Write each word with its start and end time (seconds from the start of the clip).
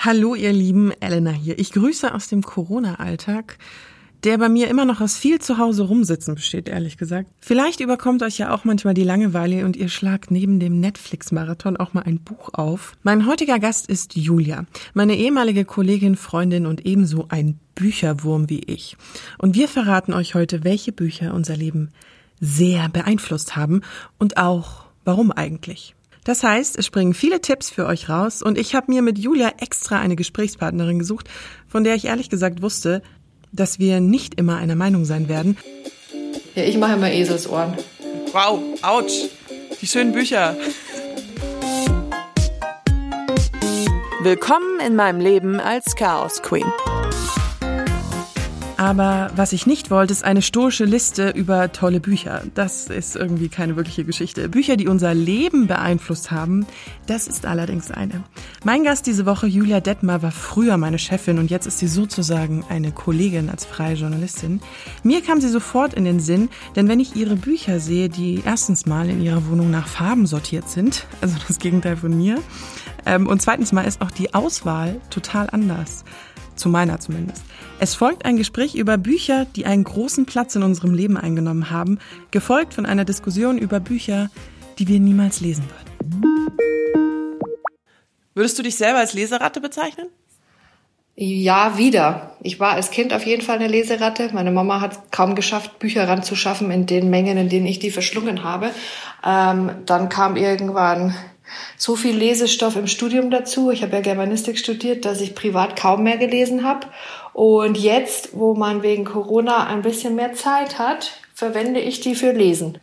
Hallo 0.00 0.36
ihr 0.36 0.52
Lieben, 0.52 0.92
Elena 1.00 1.32
hier. 1.32 1.58
Ich 1.58 1.72
grüße 1.72 2.14
aus 2.14 2.28
dem 2.28 2.42
Corona-Alltag, 2.42 3.58
der 4.22 4.38
bei 4.38 4.48
mir 4.48 4.68
immer 4.68 4.84
noch 4.84 5.00
aus 5.00 5.16
viel 5.16 5.40
zu 5.40 5.58
Hause 5.58 5.82
rumsitzen 5.82 6.36
besteht, 6.36 6.68
ehrlich 6.68 6.98
gesagt. 6.98 7.28
Vielleicht 7.40 7.80
überkommt 7.80 8.22
euch 8.22 8.38
ja 8.38 8.54
auch 8.54 8.64
manchmal 8.64 8.94
die 8.94 9.02
Langeweile 9.02 9.64
und 9.64 9.76
ihr 9.76 9.88
schlagt 9.88 10.30
neben 10.30 10.60
dem 10.60 10.78
Netflix-Marathon 10.78 11.76
auch 11.76 11.94
mal 11.94 12.02
ein 12.02 12.20
Buch 12.20 12.50
auf. 12.52 12.92
Mein 13.02 13.26
heutiger 13.26 13.58
Gast 13.58 13.88
ist 13.88 14.14
Julia, 14.14 14.66
meine 14.94 15.16
ehemalige 15.16 15.64
Kollegin, 15.64 16.14
Freundin 16.14 16.66
und 16.66 16.86
ebenso 16.86 17.26
ein 17.28 17.58
Bücherwurm 17.74 18.48
wie 18.48 18.60
ich. 18.60 18.96
Und 19.36 19.56
wir 19.56 19.66
verraten 19.66 20.12
euch 20.12 20.36
heute, 20.36 20.62
welche 20.62 20.92
Bücher 20.92 21.34
unser 21.34 21.56
Leben 21.56 21.88
sehr 22.40 22.88
beeinflusst 22.88 23.56
haben 23.56 23.80
und 24.16 24.36
auch 24.36 24.84
warum 25.04 25.32
eigentlich. 25.32 25.96
Das 26.28 26.42
heißt, 26.42 26.78
es 26.78 26.84
springen 26.84 27.14
viele 27.14 27.40
Tipps 27.40 27.70
für 27.70 27.86
euch 27.86 28.10
raus 28.10 28.42
und 28.42 28.58
ich 28.58 28.74
habe 28.74 28.92
mir 28.92 29.00
mit 29.00 29.18
Julia 29.18 29.50
extra 29.60 29.98
eine 29.98 30.14
Gesprächspartnerin 30.14 30.98
gesucht, 30.98 31.26
von 31.66 31.84
der 31.84 31.94
ich 31.94 32.04
ehrlich 32.04 32.28
gesagt 32.28 32.60
wusste, 32.60 33.00
dass 33.50 33.78
wir 33.78 34.00
nicht 34.00 34.34
immer 34.34 34.58
einer 34.58 34.74
Meinung 34.74 35.06
sein 35.06 35.30
werden. 35.30 35.56
Ja, 36.54 36.64
ich 36.64 36.76
mache 36.76 36.96
immer 36.96 37.10
Eselsohren. 37.10 37.72
Wow, 38.32 38.60
ouch. 38.82 39.30
Die 39.80 39.86
schönen 39.86 40.12
Bücher. 40.12 40.54
Willkommen 44.22 44.80
in 44.86 44.96
meinem 44.96 45.20
Leben 45.20 45.60
als 45.60 45.96
Chaos 45.96 46.42
Queen. 46.42 46.70
Aber 48.78 49.32
was 49.34 49.52
ich 49.52 49.66
nicht 49.66 49.90
wollte, 49.90 50.12
ist 50.12 50.24
eine 50.24 50.40
stoische 50.40 50.84
Liste 50.84 51.30
über 51.30 51.72
tolle 51.72 51.98
Bücher. 51.98 52.44
Das 52.54 52.86
ist 52.86 53.16
irgendwie 53.16 53.48
keine 53.48 53.74
wirkliche 53.74 54.04
Geschichte. 54.04 54.48
Bücher, 54.48 54.76
die 54.76 54.86
unser 54.86 55.14
Leben 55.14 55.66
beeinflusst 55.66 56.30
haben, 56.30 56.64
das 57.08 57.26
ist 57.26 57.44
allerdings 57.44 57.90
eine. 57.90 58.22
Mein 58.62 58.84
Gast 58.84 59.08
diese 59.08 59.26
Woche, 59.26 59.48
Julia 59.48 59.80
Detmar, 59.80 60.22
war 60.22 60.30
früher 60.30 60.76
meine 60.76 61.00
Chefin 61.00 61.40
und 61.40 61.50
jetzt 61.50 61.66
ist 61.66 61.80
sie 61.80 61.88
sozusagen 61.88 62.64
eine 62.68 62.92
Kollegin 62.92 63.50
als 63.50 63.64
freie 63.64 63.96
Journalistin. 63.96 64.60
Mir 65.02 65.22
kam 65.22 65.40
sie 65.40 65.48
sofort 65.48 65.94
in 65.94 66.04
den 66.04 66.20
Sinn, 66.20 66.48
denn 66.76 66.86
wenn 66.86 67.00
ich 67.00 67.16
ihre 67.16 67.34
Bücher 67.34 67.80
sehe, 67.80 68.08
die 68.08 68.44
erstens 68.46 68.86
mal 68.86 69.10
in 69.10 69.20
ihrer 69.20 69.44
Wohnung 69.48 69.72
nach 69.72 69.88
Farben 69.88 70.28
sortiert 70.28 70.68
sind, 70.68 71.04
also 71.20 71.34
das 71.48 71.58
Gegenteil 71.58 71.96
von 71.96 72.16
mir, 72.16 72.38
ähm, 73.06 73.26
und 73.26 73.42
zweitens 73.42 73.72
mal 73.72 73.86
ist 73.86 74.02
auch 74.02 74.10
die 74.12 74.34
Auswahl 74.34 75.00
total 75.10 75.48
anders. 75.50 76.04
Zu 76.58 76.68
meiner 76.68 76.98
zumindest. 76.98 77.44
Es 77.78 77.94
folgt 77.94 78.24
ein 78.24 78.36
Gespräch 78.36 78.74
über 78.74 78.98
Bücher, 78.98 79.46
die 79.54 79.64
einen 79.64 79.84
großen 79.84 80.26
Platz 80.26 80.56
in 80.56 80.64
unserem 80.64 80.92
Leben 80.92 81.16
eingenommen 81.16 81.70
haben, 81.70 82.00
gefolgt 82.32 82.74
von 82.74 82.84
einer 82.84 83.04
Diskussion 83.04 83.58
über 83.58 83.78
Bücher, 83.78 84.28
die 84.80 84.88
wir 84.88 84.98
niemals 84.98 85.40
lesen 85.40 85.64
würden. 85.64 85.88
Würdest 88.34 88.58
du 88.58 88.64
dich 88.64 88.76
selber 88.76 88.98
als 88.98 89.14
Leseratte 89.14 89.60
bezeichnen? 89.60 90.08
Ja, 91.14 91.78
wieder. 91.78 92.36
Ich 92.40 92.60
war 92.60 92.72
als 92.72 92.90
Kind 92.90 93.12
auf 93.12 93.26
jeden 93.26 93.42
Fall 93.42 93.56
eine 93.56 93.66
Leseratte. 93.66 94.30
Meine 94.32 94.52
Mama 94.52 94.80
hat 94.80 95.10
kaum 95.10 95.34
geschafft, 95.34 95.78
Bücher 95.80 96.08
ranzuschaffen 96.08 96.70
in 96.70 96.86
den 96.86 97.10
Mengen, 97.10 97.38
in 97.38 97.48
denen 97.48 97.66
ich 97.66 97.80
die 97.80 97.90
verschlungen 97.90 98.44
habe. 98.44 98.70
Ähm, 99.24 99.70
dann 99.86 100.08
kam 100.08 100.36
irgendwann 100.36 101.14
so 101.76 101.96
viel 101.96 102.16
Lesestoff 102.16 102.76
im 102.76 102.86
Studium 102.86 103.30
dazu. 103.30 103.70
Ich 103.70 103.82
habe 103.82 103.96
ja 103.96 104.02
Germanistik 104.02 104.58
studiert, 104.58 105.04
dass 105.04 105.20
ich 105.20 105.34
privat 105.34 105.76
kaum 105.76 106.02
mehr 106.02 106.18
gelesen 106.18 106.64
habe. 106.64 106.86
Und 107.32 107.78
jetzt, 107.78 108.30
wo 108.32 108.54
man 108.54 108.82
wegen 108.82 109.04
Corona 109.04 109.66
ein 109.66 109.82
bisschen 109.82 110.14
mehr 110.14 110.32
Zeit 110.32 110.78
hat, 110.78 111.12
verwende 111.34 111.80
ich 111.80 112.00
die 112.00 112.14
für 112.14 112.32
Lesen. 112.32 112.78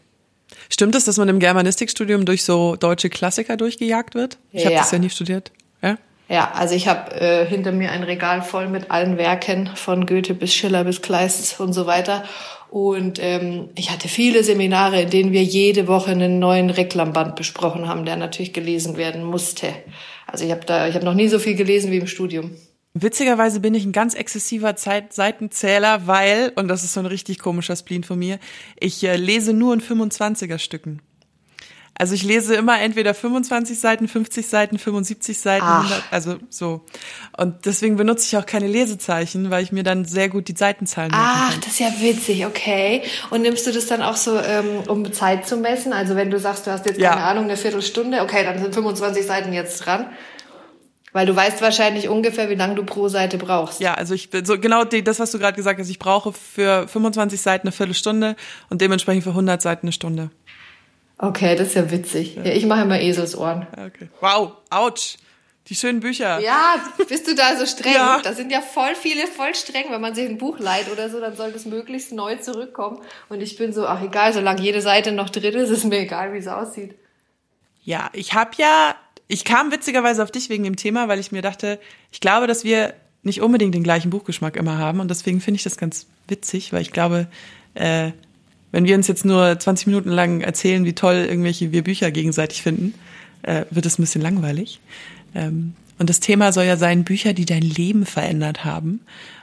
Stimmt 0.70 0.96
es, 0.96 1.06
dass 1.06 1.18
man 1.18 1.30
im 1.30 1.40
Germanistikstudium 1.40 2.26
durch 2.26 2.44
so 2.44 2.76
deutsche 2.76 3.10
Klassiker 3.10 3.58
durchgejagt 3.58 4.16
wird? 4.16 4.38
Ich 4.52 4.64
ja. 4.64 4.68
habe 4.68 4.78
das 4.78 4.92
ja 4.92 5.00
nie 5.00 5.10
studiert. 5.10 5.52
Ja, 5.82 5.98
ja 6.28 6.52
also 6.54 6.76
ich 6.76 6.88
habe 6.88 7.12
äh, 7.20 7.46
hinter 7.46 7.72
mir 7.72 7.92
ein 7.92 8.04
Regal 8.04 8.42
voll 8.42 8.68
mit 8.68 8.92
allen 8.92 9.18
Werken 9.18 9.70
von 9.76 10.06
Goethe 10.06 10.34
bis 10.34 10.54
Schiller 10.54 10.84
bis 10.84 11.02
Kleist 11.02 11.60
und 11.60 11.74
so 11.74 11.86
weiter. 11.86 12.24
Und 12.70 13.20
ähm, 13.22 13.70
ich 13.76 13.92
hatte 13.92 14.08
viele 14.08 14.44
Seminare, 14.44 15.04
in 15.04 15.10
denen 15.10 15.32
wir 15.32 15.44
jede 15.44 15.88
Woche 15.88 16.12
einen 16.12 16.40
neuen 16.40 16.70
Reklamband 16.70 17.36
besprochen 17.36 17.88
haben, 17.88 18.06
der 18.06 18.18
natürlich 18.18 18.54
gelesen 18.54 18.98
werden 18.98 19.24
musste. 19.24 19.68
Also 20.28 20.46
ich 20.46 20.52
habe 20.52 20.66
da, 20.66 20.88
ich 20.88 20.96
habe 20.96 21.06
noch 21.06 21.14
nie 21.14 21.28
so 21.28 21.40
viel 21.40 21.56
gelesen 21.56 21.92
wie 21.92 21.98
im 21.98 22.08
Studium. 22.08 22.52
Witzigerweise 22.94 23.60
bin 23.60 23.74
ich 23.74 23.86
ein 23.86 23.92
ganz 23.92 24.14
exzessiver 24.14 24.78
Zeit 24.78 25.12
Seitenzähler, 25.12 26.08
weil, 26.08 26.54
und 26.56 26.70
das 26.70 26.84
ist 26.84 26.94
so 26.94 27.02
ein 27.02 27.06
richtig 27.06 27.40
komischer 27.40 27.76
Spleen 27.76 28.04
von 28.04 28.18
mir, 28.18 28.40
ich 28.80 29.04
äh, 29.04 29.18
lese 29.18 29.52
nur 29.52 29.74
in 29.74 29.82
25er 29.82 30.60
Stücken. 30.60 31.02
Also 31.98 32.14
ich 32.14 32.24
lese 32.24 32.56
immer 32.56 32.82
entweder 32.82 33.14
25 33.14 33.80
Seiten, 33.80 34.10
50 34.10 34.46
Seiten, 34.48 34.78
75 34.78 35.40
Seiten, 35.40 35.66
100, 35.66 36.04
also 36.12 36.36
so. 36.50 36.82
Und 37.38 37.66
deswegen 37.66 37.96
benutze 37.96 38.26
ich 38.26 38.38
auch 38.38 38.46
keine 38.46 38.68
Lesezeichen, 38.68 39.50
weil 39.50 39.64
ich 39.64 39.72
mir 39.72 39.84
dann 39.84 40.04
sehr 40.04 40.28
gut 40.28 40.50
die 40.50 40.56
Seitenzahlen 40.58 41.12
merken 41.12 41.26
Ach, 41.26 41.52
kann. 41.52 41.62
das 41.62 41.70
ist 41.70 41.80
ja 41.80 41.92
witzig, 42.02 42.46
okay. 42.46 43.02
Und 43.30 43.44
nimmst 43.44 43.66
du 43.66 43.72
das 43.72 43.88
dann 43.88 44.02
auch 44.02 44.18
so, 44.18 44.38
ähm, 44.38 44.82
um 44.88 45.14
Zeit 45.14 45.48
zu 45.48 45.56
messen? 45.56 45.94
Also 45.94 46.18
wenn 46.18 46.30
du 46.30 46.38
sagst, 46.38 46.68
du 46.68 46.72
hast 46.72 46.86
jetzt, 46.86 47.00
keine 47.00 47.22
ja. 47.22 47.28
Ahnung, 47.30 47.46
eine 47.46 47.56
Viertelstunde, 47.56 48.22
okay, 48.22 48.44
dann 48.44 48.60
sind 48.60 48.74
25 48.74 49.26
Seiten 49.26 49.54
jetzt 49.54 49.86
dran. 49.86 50.08
Weil 51.14 51.26
du 51.26 51.34
weißt 51.34 51.62
wahrscheinlich 51.62 52.10
ungefähr, 52.10 52.50
wie 52.50 52.56
lange 52.56 52.76
du 52.76 52.84
pro 52.84 53.08
Seite 53.08 53.38
brauchst. 53.38 53.80
Ja, 53.80 53.94
also 53.94 54.14
ich 54.14 54.32
bin 54.32 54.44
so 54.44 54.60
genau 54.60 54.84
die, 54.84 55.02
das, 55.02 55.18
was 55.20 55.32
du 55.32 55.40
gerade 55.40 55.56
gesagt 55.56 55.80
hast. 55.80 55.90
Ich 55.90 55.98
brauche 55.98 56.34
für 56.34 56.90
25 56.90 57.40
Seiten 57.40 57.68
eine 57.68 57.72
Viertelstunde 57.72 58.36
und 58.70 58.82
dementsprechend 58.82 59.24
für 59.24 59.30
100 59.30 59.62
Seiten 59.62 59.86
eine 59.86 59.94
Stunde. 59.94 60.30
Okay, 61.18 61.56
das 61.56 61.70
ist 61.70 61.76
ja 61.76 61.92
witzig. 61.92 62.36
Ja. 62.36 62.44
Ja, 62.44 62.52
ich 62.52 62.66
mache 62.66 62.82
immer 62.82 63.00
Eselsohren. 63.00 63.68
Okay. 63.72 64.10
Wow, 64.20 64.54
ouch. 64.70 65.18
Die 65.68 65.76
schönen 65.76 66.00
Bücher. 66.00 66.40
Ja, 66.42 66.76
bist 67.10 67.28
du 67.28 67.34
da 67.34 67.58
so 67.58 67.66
streng? 67.66 67.94
ja. 67.94 68.20
Da 68.24 68.34
sind 68.34 68.52
ja 68.52 68.62
voll 68.62 68.94
viele 68.94 69.26
voll 69.26 69.56
streng. 69.56 69.86
Wenn 69.90 70.02
man 70.02 70.14
sich 70.14 70.30
ein 70.30 70.38
Buch 70.38 70.60
leiht 70.60 70.92
oder 70.92 71.10
so, 71.10 71.20
dann 71.20 71.36
soll 71.36 71.52
das 71.52 71.66
möglichst 71.66 72.12
neu 72.12 72.36
zurückkommen. 72.36 73.00
Und 73.30 73.42
ich 73.42 73.58
bin 73.58 73.74
so, 73.74 73.88
ach 73.88 74.04
egal, 74.04 74.32
solange 74.32 74.62
jede 74.62 74.82
Seite 74.82 75.12
noch 75.12 75.30
drin 75.30 75.56
ist, 75.56 75.72
ist 75.72 75.86
mir 75.86 76.00
egal, 76.00 76.34
wie 76.34 76.38
es 76.38 76.48
aussieht. 76.48 76.94
Ja, 77.84 78.10
ich 78.14 78.34
habe 78.34 78.52
ja, 78.58 78.96
ich 79.28 79.44
kam 79.44 79.72
witzigerweise 79.72 80.22
auf 80.22 80.30
dich 80.30 80.50
wegen 80.50 80.64
dem 80.64 80.76
Thema, 80.76 81.08
weil 81.08 81.20
ich 81.20 81.32
mir 81.32 81.42
dachte, 81.42 81.80
ich 82.12 82.20
glaube, 82.20 82.46
dass 82.46 82.64
wir 82.64 82.94
nicht 83.24 83.42
unbedingt 83.42 83.74
den 83.74 83.84
gleichen 83.84 84.12
Buchgeschmack 84.12 84.56
immer 84.56 84.78
haben. 84.78 85.00
Und 85.00 85.10
deswegen 85.10 85.42
finde 85.42 85.58
ich 85.58 85.64
das 85.64 85.78
ganz 85.78 86.06
witzig, 86.28 86.74
weil 86.74 86.84
ich 86.84 86.92
glaube, 86.92 87.28
äh, 87.74 88.12
wenn 88.76 88.84
wir 88.84 88.96
uns 88.98 89.08
jetzt 89.08 89.24
nur 89.24 89.58
20 89.58 89.88
Minuten 89.88 90.10
lang 90.10 90.42
erzählen, 90.42 90.84
wie 90.84 90.92
toll 90.92 91.26
irgendwelche 91.30 91.72
wir 91.72 91.82
Bücher 91.82 92.12
gegenseitig 92.12 92.62
finden, 92.62 92.94
äh, 93.44 93.64
wird 93.70 93.86
es 93.86 93.98
ein 93.98 94.02
bisschen 94.02 94.22
langweilig. 94.22 94.82
Ähm, 95.34 95.76
und 95.98 96.10
das 96.10 96.20
Thema 96.20 96.52
soll 96.52 96.66
ja 96.66 96.76
sein, 96.76 97.06
Bücher, 97.06 97.32
die 97.32 97.46
dein 97.46 97.62
Leben 97.62 98.06
verändert 98.06 98.66
haben. 98.66 99.00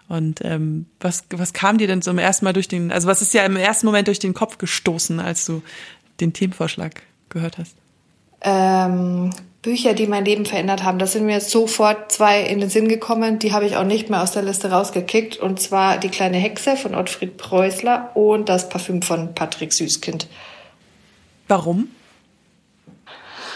Und 0.06 0.44
ähm, 0.44 0.84
was, 1.00 1.25
was 1.31 1.54
kam 1.54 1.78
dir 1.78 1.87
denn 1.87 2.03
zum 2.03 2.19
ersten 2.19 2.44
Mal 2.44 2.53
durch 2.53 2.69
den, 2.69 2.93
also 2.93 3.09
was 3.09 3.22
ist 3.22 3.32
ja 3.32 3.47
im 3.47 3.56
ersten 3.56 3.87
Moment 3.87 4.09
durch 4.09 4.19
den 4.19 4.34
Kopf 4.34 4.59
gestoßen, 4.59 5.19
als 5.19 5.47
du 5.47 5.62
den 6.20 6.34
Themenvorschlag 6.34 7.00
gehört 7.31 7.56
hast? 7.56 7.75
Ähm, 8.43 9.31
Bücher, 9.62 9.94
die 9.94 10.08
mein 10.08 10.24
Leben 10.24 10.44
verändert 10.44 10.82
haben. 10.82 10.98
Das 10.98 11.12
sind 11.12 11.24
mir 11.24 11.40
sofort 11.40 12.10
zwei 12.10 12.42
in 12.42 12.58
den 12.58 12.68
Sinn 12.68 12.88
gekommen. 12.88 13.38
Die 13.38 13.52
habe 13.52 13.64
ich 13.64 13.76
auch 13.76 13.84
nicht 13.84 14.10
mehr 14.10 14.20
aus 14.20 14.32
der 14.32 14.42
Liste 14.42 14.72
rausgekickt. 14.72 15.36
Und 15.36 15.60
zwar 15.60 15.98
Die 15.98 16.08
kleine 16.08 16.36
Hexe 16.36 16.76
von 16.76 16.96
Ottfried 16.96 17.36
Preußler 17.36 18.10
und 18.14 18.48
das 18.48 18.68
Parfüm 18.68 19.02
von 19.02 19.34
Patrick 19.34 19.72
Süßkind. 19.72 20.26
Warum? 21.46 21.88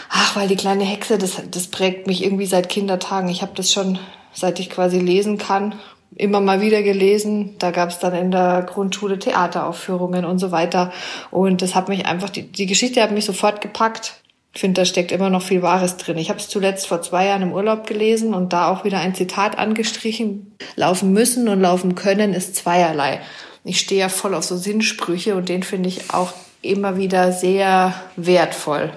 Ach, 0.09 0.37
weil 0.37 0.47
die 0.47 0.55
kleine 0.55 0.85
Hexe, 0.85 1.17
das, 1.17 1.41
das 1.51 1.67
prägt 1.67 2.07
mich 2.07 2.23
irgendwie 2.23 2.45
seit 2.45 2.69
Kindertagen. 2.69 3.27
Ich 3.27 3.41
habe 3.41 3.51
das 3.55 3.73
schon, 3.73 3.99
seit 4.31 4.61
ich 4.61 4.69
quasi 4.69 4.99
lesen 4.99 5.37
kann, 5.37 5.75
immer 6.15 6.39
mal 6.39 6.61
wieder 6.61 6.83
gelesen. 6.83 7.55
Da 7.59 7.71
gab 7.71 7.89
es 7.89 7.99
dann 7.99 8.15
in 8.15 8.31
der 8.31 8.61
Grundschule 8.61 9.19
Theateraufführungen 9.19 10.23
und 10.23 10.39
so 10.39 10.51
weiter. 10.51 10.93
Und 11.31 11.61
das 11.61 11.75
hat 11.75 11.89
mich 11.89 12.05
einfach, 12.05 12.29
die, 12.29 12.43
die 12.43 12.65
Geschichte 12.65 13.01
hat 13.03 13.11
mich 13.11 13.25
sofort 13.25 13.59
gepackt. 13.59 14.21
Ich 14.53 14.61
finde, 14.61 14.81
da 14.81 14.85
steckt 14.85 15.11
immer 15.11 15.29
noch 15.29 15.43
viel 15.43 15.61
Wahres 15.61 15.97
drin. 15.97 16.17
Ich 16.17 16.29
habe 16.29 16.39
es 16.39 16.49
zuletzt 16.49 16.87
vor 16.87 17.01
zwei 17.01 17.27
Jahren 17.27 17.43
im 17.43 17.53
Urlaub 17.53 17.85
gelesen 17.85 18.33
und 18.33 18.53
da 18.53 18.69
auch 18.69 18.83
wieder 18.83 18.99
ein 18.99 19.13
Zitat 19.13 19.57
angestrichen. 19.57 20.55
Laufen 20.75 21.13
müssen 21.13 21.47
und 21.47 21.61
laufen 21.61 21.95
können 21.95 22.33
ist 22.33 22.55
zweierlei. 22.55 23.21
Ich 23.63 23.79
stehe 23.79 24.01
ja 24.01 24.09
voll 24.09 24.33
auf 24.33 24.43
so 24.43 24.57
Sinnsprüche 24.57 25.35
und 25.35 25.49
den 25.49 25.61
finde 25.61 25.89
ich 25.89 26.11
auch 26.11 26.33
immer 26.61 26.97
wieder 26.97 27.31
sehr 27.31 27.93
wertvoll. 28.15 28.91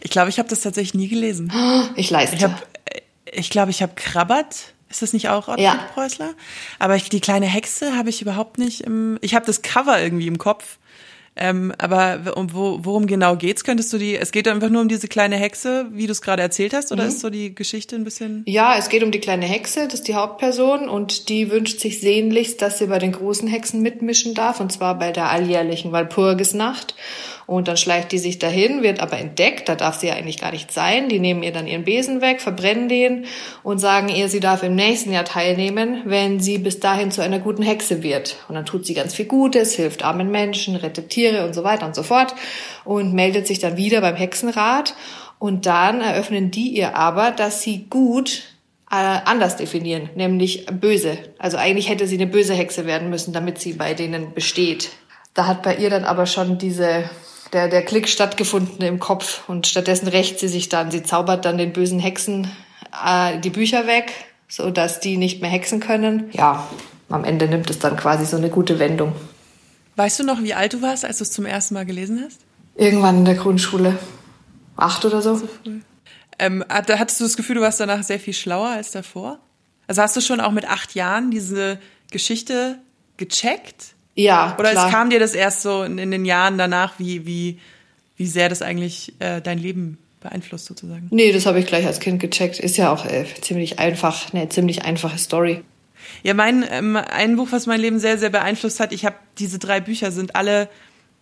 Ich 0.00 0.10
glaube, 0.10 0.30
ich 0.30 0.38
habe 0.38 0.48
das 0.48 0.60
tatsächlich 0.60 0.94
nie 0.94 1.08
gelesen. 1.08 1.52
Ich 1.96 2.10
leiste. 2.10 2.36
Ich, 2.36 2.44
hab, 2.44 2.66
ich 3.30 3.50
glaube, 3.50 3.70
ich 3.70 3.82
habe 3.82 3.92
Krabbert. 3.94 4.72
Ist 4.88 5.02
das 5.02 5.12
nicht 5.12 5.28
auch 5.28 5.46
Ottfried 5.46 5.64
ja. 5.64 5.86
Preußler? 5.94 6.34
Aber 6.78 6.96
ich, 6.96 7.08
die 7.08 7.20
kleine 7.20 7.46
Hexe 7.46 7.96
habe 7.96 8.10
ich 8.10 8.22
überhaupt 8.22 8.58
nicht 8.58 8.80
im. 8.80 9.18
Ich 9.20 9.34
habe 9.34 9.46
das 9.46 9.62
Cover 9.62 10.00
irgendwie 10.00 10.26
im 10.26 10.38
Kopf. 10.38 10.78
Ähm, 11.36 11.72
aber 11.78 12.36
um, 12.36 12.52
wo, 12.52 12.80
worum 12.82 13.06
genau 13.06 13.36
geht's? 13.36 13.64
Könntest 13.64 13.92
du 13.92 13.98
die, 13.98 14.16
es 14.16 14.32
geht 14.32 14.48
einfach 14.48 14.68
nur 14.68 14.82
um 14.82 14.88
diese 14.88 15.06
kleine 15.06 15.36
Hexe, 15.36 15.86
wie 15.92 16.06
du 16.06 16.12
es 16.12 16.20
gerade 16.22 16.42
erzählt 16.42 16.74
hast, 16.74 16.90
oder 16.90 17.04
mhm. 17.04 17.08
ist 17.08 17.20
so 17.20 17.30
die 17.30 17.54
Geschichte 17.54 17.94
ein 17.94 18.04
bisschen? 18.04 18.42
Ja, 18.46 18.76
es 18.76 18.88
geht 18.88 19.02
um 19.04 19.12
die 19.12 19.20
kleine 19.20 19.46
Hexe, 19.46 19.84
das 19.84 19.94
ist 20.00 20.08
die 20.08 20.16
Hauptperson 20.16 20.88
und 20.88 21.28
die 21.28 21.50
wünscht 21.50 21.78
sich 21.80 22.00
sehnlichst, 22.00 22.60
dass 22.60 22.78
sie 22.78 22.86
bei 22.86 22.98
den 22.98 23.12
großen 23.12 23.48
Hexen 23.48 23.80
mitmischen 23.80 24.34
darf, 24.34 24.60
und 24.60 24.72
zwar 24.72 24.98
bei 24.98 25.12
der 25.12 25.30
alljährlichen 25.30 25.92
Walpurgisnacht. 25.92 26.94
Und 27.50 27.66
dann 27.66 27.76
schleicht 27.76 28.12
die 28.12 28.18
sich 28.18 28.38
dahin, 28.38 28.84
wird 28.84 29.00
aber 29.00 29.18
entdeckt, 29.18 29.68
da 29.68 29.74
darf 29.74 29.98
sie 29.98 30.06
ja 30.06 30.14
eigentlich 30.14 30.38
gar 30.38 30.52
nicht 30.52 30.70
sein. 30.70 31.08
Die 31.08 31.18
nehmen 31.18 31.42
ihr 31.42 31.50
dann 31.50 31.66
ihren 31.66 31.82
Besen 31.82 32.20
weg, 32.20 32.40
verbrennen 32.40 32.88
den 32.88 33.24
und 33.64 33.80
sagen 33.80 34.08
ihr, 34.08 34.28
sie 34.28 34.38
darf 34.38 34.62
im 34.62 34.76
nächsten 34.76 35.10
Jahr 35.10 35.24
teilnehmen, 35.24 36.02
wenn 36.04 36.38
sie 36.38 36.58
bis 36.58 36.78
dahin 36.78 37.10
zu 37.10 37.22
einer 37.22 37.40
guten 37.40 37.64
Hexe 37.64 38.04
wird. 38.04 38.36
Und 38.46 38.54
dann 38.54 38.66
tut 38.66 38.86
sie 38.86 38.94
ganz 38.94 39.16
viel 39.16 39.24
Gutes, 39.24 39.74
hilft 39.74 40.04
armen 40.04 40.30
Menschen, 40.30 40.76
rettet 40.76 41.10
Tiere 41.10 41.44
und 41.44 41.52
so 41.52 41.64
weiter 41.64 41.86
und 41.86 41.96
so 41.96 42.04
fort 42.04 42.36
und 42.84 43.14
meldet 43.14 43.48
sich 43.48 43.58
dann 43.58 43.76
wieder 43.76 44.00
beim 44.00 44.14
Hexenrat. 44.14 44.94
Und 45.40 45.66
dann 45.66 46.02
eröffnen 46.02 46.52
die 46.52 46.68
ihr 46.68 46.94
aber, 46.94 47.32
dass 47.32 47.62
sie 47.62 47.86
gut 47.90 48.44
äh, 48.92 48.94
anders 48.94 49.56
definieren, 49.56 50.08
nämlich 50.14 50.66
böse. 50.66 51.18
Also 51.40 51.56
eigentlich 51.56 51.88
hätte 51.88 52.06
sie 52.06 52.14
eine 52.14 52.28
böse 52.28 52.54
Hexe 52.54 52.86
werden 52.86 53.10
müssen, 53.10 53.32
damit 53.32 53.58
sie 53.58 53.72
bei 53.72 53.94
denen 53.94 54.34
besteht. 54.34 54.90
Da 55.34 55.48
hat 55.48 55.64
bei 55.64 55.74
ihr 55.74 55.90
dann 55.90 56.04
aber 56.04 56.26
schon 56.26 56.56
diese 56.56 57.10
der, 57.52 57.68
der 57.68 57.84
Klick 57.84 58.08
stattgefunden 58.08 58.82
im 58.82 58.98
Kopf 58.98 59.48
und 59.48 59.66
stattdessen 59.66 60.08
rächt 60.08 60.38
sie 60.38 60.48
sich 60.48 60.68
dann. 60.68 60.90
Sie 60.90 61.02
zaubert 61.02 61.44
dann 61.44 61.58
den 61.58 61.72
bösen 61.72 61.98
Hexen 61.98 62.50
äh, 63.04 63.38
die 63.38 63.50
Bücher 63.50 63.86
weg, 63.86 64.12
so 64.48 64.70
dass 64.70 65.00
die 65.00 65.16
nicht 65.16 65.40
mehr 65.40 65.50
hexen 65.50 65.80
können. 65.80 66.30
Ja, 66.32 66.66
am 67.08 67.24
Ende 67.24 67.48
nimmt 67.48 67.70
es 67.70 67.78
dann 67.78 67.96
quasi 67.96 68.24
so 68.24 68.36
eine 68.36 68.50
gute 68.50 68.78
Wendung. 68.78 69.12
Weißt 69.96 70.20
du 70.20 70.24
noch, 70.24 70.42
wie 70.42 70.54
alt 70.54 70.72
du 70.72 70.82
warst, 70.82 71.04
als 71.04 71.18
du 71.18 71.24
es 71.24 71.32
zum 71.32 71.44
ersten 71.44 71.74
Mal 71.74 71.84
gelesen 71.84 72.22
hast? 72.24 72.40
Irgendwann 72.76 73.18
in 73.18 73.24
der 73.24 73.34
Grundschule. 73.34 73.98
Acht 74.76 75.04
oder 75.04 75.20
so. 75.20 75.36
so 75.36 75.48
ähm, 76.38 76.64
hattest 76.68 77.20
du 77.20 77.24
das 77.24 77.36
Gefühl, 77.36 77.56
du 77.56 77.60
warst 77.60 77.80
danach 77.80 78.02
sehr 78.02 78.18
viel 78.18 78.32
schlauer 78.32 78.68
als 78.68 78.92
davor? 78.92 79.38
Also 79.86 80.00
hast 80.02 80.16
du 80.16 80.20
schon 80.20 80.40
auch 80.40 80.52
mit 80.52 80.66
acht 80.66 80.94
Jahren 80.94 81.30
diese 81.30 81.78
Geschichte 82.10 82.78
gecheckt? 83.18 83.94
Ja, 84.14 84.56
Oder 84.58 84.72
klar. 84.72 84.86
es 84.86 84.92
kam 84.92 85.10
dir 85.10 85.20
das 85.20 85.34
erst 85.34 85.62
so 85.62 85.82
in, 85.82 85.98
in, 85.98 86.10
den 86.10 86.24
Jahren 86.24 86.58
danach, 86.58 86.98
wie, 86.98 87.26
wie, 87.26 87.58
wie 88.16 88.26
sehr 88.26 88.48
das 88.48 88.62
eigentlich 88.62 89.14
äh, 89.18 89.40
dein 89.40 89.58
Leben 89.58 89.98
beeinflusst 90.20 90.66
sozusagen? 90.66 91.08
Nee, 91.10 91.32
das 91.32 91.46
habe 91.46 91.58
ich 91.60 91.66
gleich 91.66 91.86
als 91.86 92.00
Kind 92.00 92.20
gecheckt. 92.20 92.58
Ist 92.58 92.76
ja 92.76 92.92
auch 92.92 93.06
äh, 93.06 93.24
ziemlich 93.40 93.78
einfach, 93.78 94.32
eine 94.34 94.48
ziemlich 94.48 94.84
einfache 94.84 95.18
Story. 95.18 95.62
Ja, 96.22 96.34
mein 96.34 96.64
ähm, 96.70 96.96
ein 96.96 97.36
Buch, 97.36 97.48
was 97.50 97.66
mein 97.66 97.80
Leben 97.80 97.98
sehr, 97.98 98.18
sehr 98.18 98.30
beeinflusst 98.30 98.80
hat, 98.80 98.92
ich 98.92 99.04
habe 99.04 99.16
diese 99.38 99.58
drei 99.58 99.80
Bücher 99.80 100.10
sind 100.10 100.34
alle 100.34 100.68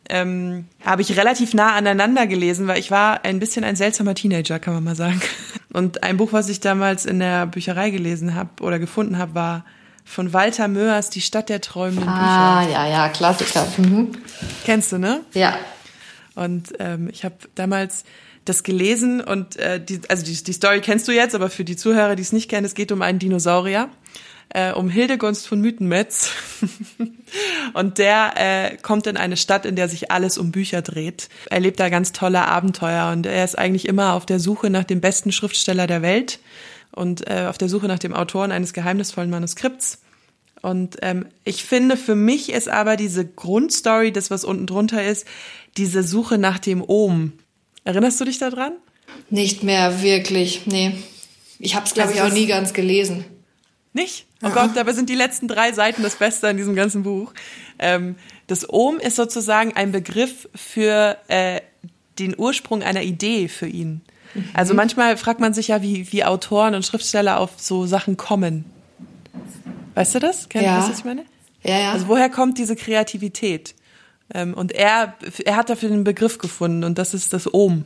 ähm, 0.09 0.67
habe 0.85 1.03
ich 1.03 1.17
relativ 1.17 1.55
nah 1.55 1.75
aneinander 1.75 2.27
gelesen, 2.27 2.67
weil 2.67 2.79
ich 2.79 2.91
war 2.91 3.25
ein 3.25 3.39
bisschen 3.39 3.65
ein 3.65 3.77
seltsamer 3.77 4.15
Teenager, 4.15 4.59
kann 4.59 4.75
man 4.75 4.85
mal 4.85 4.97
sagen. 4.97 5.21
Und 5.73 6.03
ein 6.03 6.17
Buch, 6.17 6.33
was 6.33 6.49
ich 6.49 6.61
damals 6.61 7.05
in 7.05 7.19
der 7.19 7.47
Bücherei 7.47 7.91
gelesen 7.91 8.35
habe 8.35 8.63
oder 8.63 8.79
gefunden 8.79 9.19
habe, 9.19 9.35
war 9.35 9.65
von 10.09 10.33
Walter 10.33 10.69
Möers, 10.69 11.11
Die 11.11 11.21
Stadt 11.21 11.49
der 11.49 11.61
träumenden 11.61 12.09
ah, 12.09 12.63
Bücher. 12.63 12.79
Ah, 12.79 12.87
ja, 12.87 12.91
ja, 12.91 13.09
Klassiker. 13.11 13.67
Mhm. 13.77 14.13
Kennst 14.65 14.91
du, 14.91 14.99
ne? 14.99 15.21
Ja. 15.35 15.59
Und 16.35 16.73
ähm, 16.79 17.11
ich 17.13 17.25
habe 17.25 17.37
damals 17.55 18.05
das 18.45 18.63
gelesen 18.63 19.21
und 19.21 19.57
äh, 19.57 19.85
die, 19.85 20.01
also 20.09 20.25
die, 20.25 20.43
die 20.43 20.53
Story 20.53 20.81
kennst 20.81 21.07
du 21.09 21.13
jetzt, 21.13 21.35
aber 21.35 21.51
für 21.51 21.65
die 21.65 21.77
Zuhörer, 21.77 22.17
die 22.17 22.23
es 22.23 22.33
nicht 22.33 22.49
kennen, 22.49 22.65
es 22.65 22.75
geht 22.75 22.91
um 22.91 23.03
einen 23.03 23.19
Dinosaurier, 23.19 23.91
äh, 24.49 24.73
um 24.73 24.89
Hildegunst 24.89 25.47
von 25.47 25.61
Mythenmetz. 25.61 26.31
und 27.75 27.99
der 27.99 28.33
äh, 28.37 28.77
kommt 28.79 29.07
in 29.07 29.19
eine 29.19 29.37
Stadt, 29.37 29.67
in 29.67 29.77
der 29.77 29.89
sich 29.89 30.11
alles 30.11 30.39
um 30.39 30.53
Bücher 30.53 30.81
dreht. 30.81 31.29
Er 31.51 31.61
lebt 31.61 31.79
da 31.81 31.91
ganz 31.91 32.13
tolle 32.13 32.47
Abenteuer 32.47 33.13
und 33.13 33.27
er 33.27 33.45
ist 33.45 33.59
eigentlich 33.59 33.87
immer 33.87 34.15
auf 34.15 34.25
der 34.25 34.41
Suche 34.41 34.71
nach 34.71 34.85
dem 34.85 35.03
besten 35.03 35.33
Schriftsteller 35.33 35.87
der 35.87 36.01
Welt 36.01 36.39
und 36.93 37.29
äh, 37.29 37.47
auf 37.49 37.59
der 37.59 37.69
Suche 37.69 37.87
nach 37.87 37.99
dem 37.99 38.15
Autoren 38.15 38.53
eines 38.53 38.73
geheimnisvollen 38.73 39.31
Manuskripts. 39.31 40.01
Und 40.63 40.97
ähm, 41.03 41.27
ich 41.45 41.65
finde, 41.65 41.97
für 41.97 42.17
mich 42.17 42.51
ist 42.51 42.69
aber 42.69 42.97
diese 42.97 43.27
Grundstory, 43.27 44.13
das 44.13 44.31
was 44.31 44.45
unten 44.45 44.67
drunter 44.67 45.05
ist, 45.05 45.27
diese 45.77 46.03
Suche 46.03 46.39
nach 46.39 46.59
dem 46.59 46.83
Ohm. 46.83 47.33
Erinnerst 47.85 48.21
du 48.21 48.25
dich 48.25 48.39
daran? 48.39 48.73
Nicht 49.31 49.63
mehr 49.63 50.03
wirklich, 50.03 50.67
nee. 50.67 50.95
Ich 51.59 51.75
habe 51.75 51.87
es, 51.87 51.95
glaube 51.95 52.11
also 52.11 52.25
ich, 52.25 52.31
auch 52.31 52.35
nie 52.35 52.47
ganz 52.47 52.73
gelesen. 52.73 53.25
Nicht? 53.93 54.27
Oh 54.43 54.51
Gott, 54.51 54.71
dabei 54.75 54.93
sind 54.93 55.09
die 55.09 55.15
letzten 55.15 55.49
drei 55.49 55.73
Seiten 55.73 56.03
das 56.03 56.17
Beste 56.17 56.49
an 56.49 56.57
diesem 56.57 56.77
ganzen 56.77 57.03
Buch. 57.03 57.33
Ähm, 57.79 58.17
das 58.47 58.69
Ohm 58.69 58.99
ist 58.99 59.17
sozusagen 59.17 59.75
ein 59.75 59.91
Begriff 59.91 60.49
für 60.55 61.17
äh, 61.29 61.61
den 62.19 62.39
Ursprung 62.39 62.83
einer 62.83 63.03
Idee 63.03 63.49
für 63.49 63.67
ihn. 63.67 64.03
Also 64.55 64.75
manchmal 64.75 65.17
fragt 65.17 65.41
man 65.41 65.55
sich 65.55 65.69
ja, 65.69 65.83
wie, 65.83 66.13
wie 66.13 66.25
Autoren 66.25 66.75
und 66.75 66.85
Schriftsteller 66.85 67.41
auf 67.41 67.53
so 67.57 67.87
Sachen 67.87 68.17
kommen. 68.17 68.65
Weißt 69.95 70.15
du 70.15 70.21
das? 70.21 70.49
Kennst 70.49 70.67
ja. 70.67 70.75
du 70.75 70.81
das, 70.81 70.91
was 70.91 70.99
ich 70.99 71.05
meine? 71.05 71.25
Ja, 71.65 71.79
ja. 71.79 71.93
Also 71.93 72.09
woher 72.09 72.29
kommt 72.29 72.59
diese 72.59 72.77
Kreativität? 72.77 73.75
Ähm, 74.33 74.55
und 74.55 74.73
er, 74.73 75.15
er 75.45 75.57
hat 75.57 75.71
dafür 75.71 75.91
einen 75.91 76.05
Begriff 76.05 76.39
gefunden 76.39 76.85
und 76.85 76.99
das 76.99 77.15
ist 77.15 77.33
das 77.33 77.53
Ohm. 77.53 77.85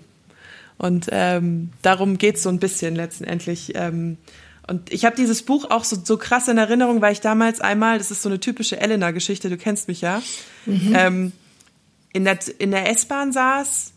Und 0.78 1.06
ähm, 1.10 1.70
darum 1.82 2.18
geht's 2.18 2.42
so 2.42 2.48
ein 2.48 2.58
bisschen 2.58 2.96
letztendlich. 2.96 3.72
Ähm, 3.74 4.18
und 4.66 4.92
ich 4.92 5.04
habe 5.04 5.16
dieses 5.16 5.42
Buch 5.42 5.70
auch 5.70 5.84
so, 5.84 5.96
so 6.02 6.16
krass 6.16 6.48
in 6.48 6.58
Erinnerung, 6.58 7.00
weil 7.00 7.12
ich 7.12 7.20
damals 7.20 7.60
einmal, 7.60 7.98
das 7.98 8.10
ist 8.10 8.22
so 8.22 8.28
eine 8.28 8.40
typische 8.40 8.80
Elena-Geschichte, 8.80 9.48
du 9.48 9.56
kennst 9.56 9.88
mich 9.88 10.00
ja, 10.00 10.22
mhm. 10.66 10.92
ähm, 10.94 11.32
in 12.12 12.24
der, 12.24 12.38
in 12.58 12.70
der 12.70 12.90
S-Bahn 12.90 13.32
saß 13.32 13.92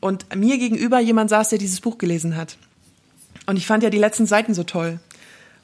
und 0.00 0.34
mir 0.34 0.58
gegenüber 0.58 0.98
jemand 0.98 1.30
saß, 1.30 1.50
der 1.50 1.58
dieses 1.58 1.80
Buch 1.80 1.98
gelesen 1.98 2.36
hat. 2.36 2.56
Und 3.46 3.56
ich 3.56 3.66
fand 3.66 3.82
ja 3.82 3.90
die 3.90 3.98
letzten 3.98 4.26
Seiten 4.26 4.54
so 4.54 4.64
toll. 4.64 5.00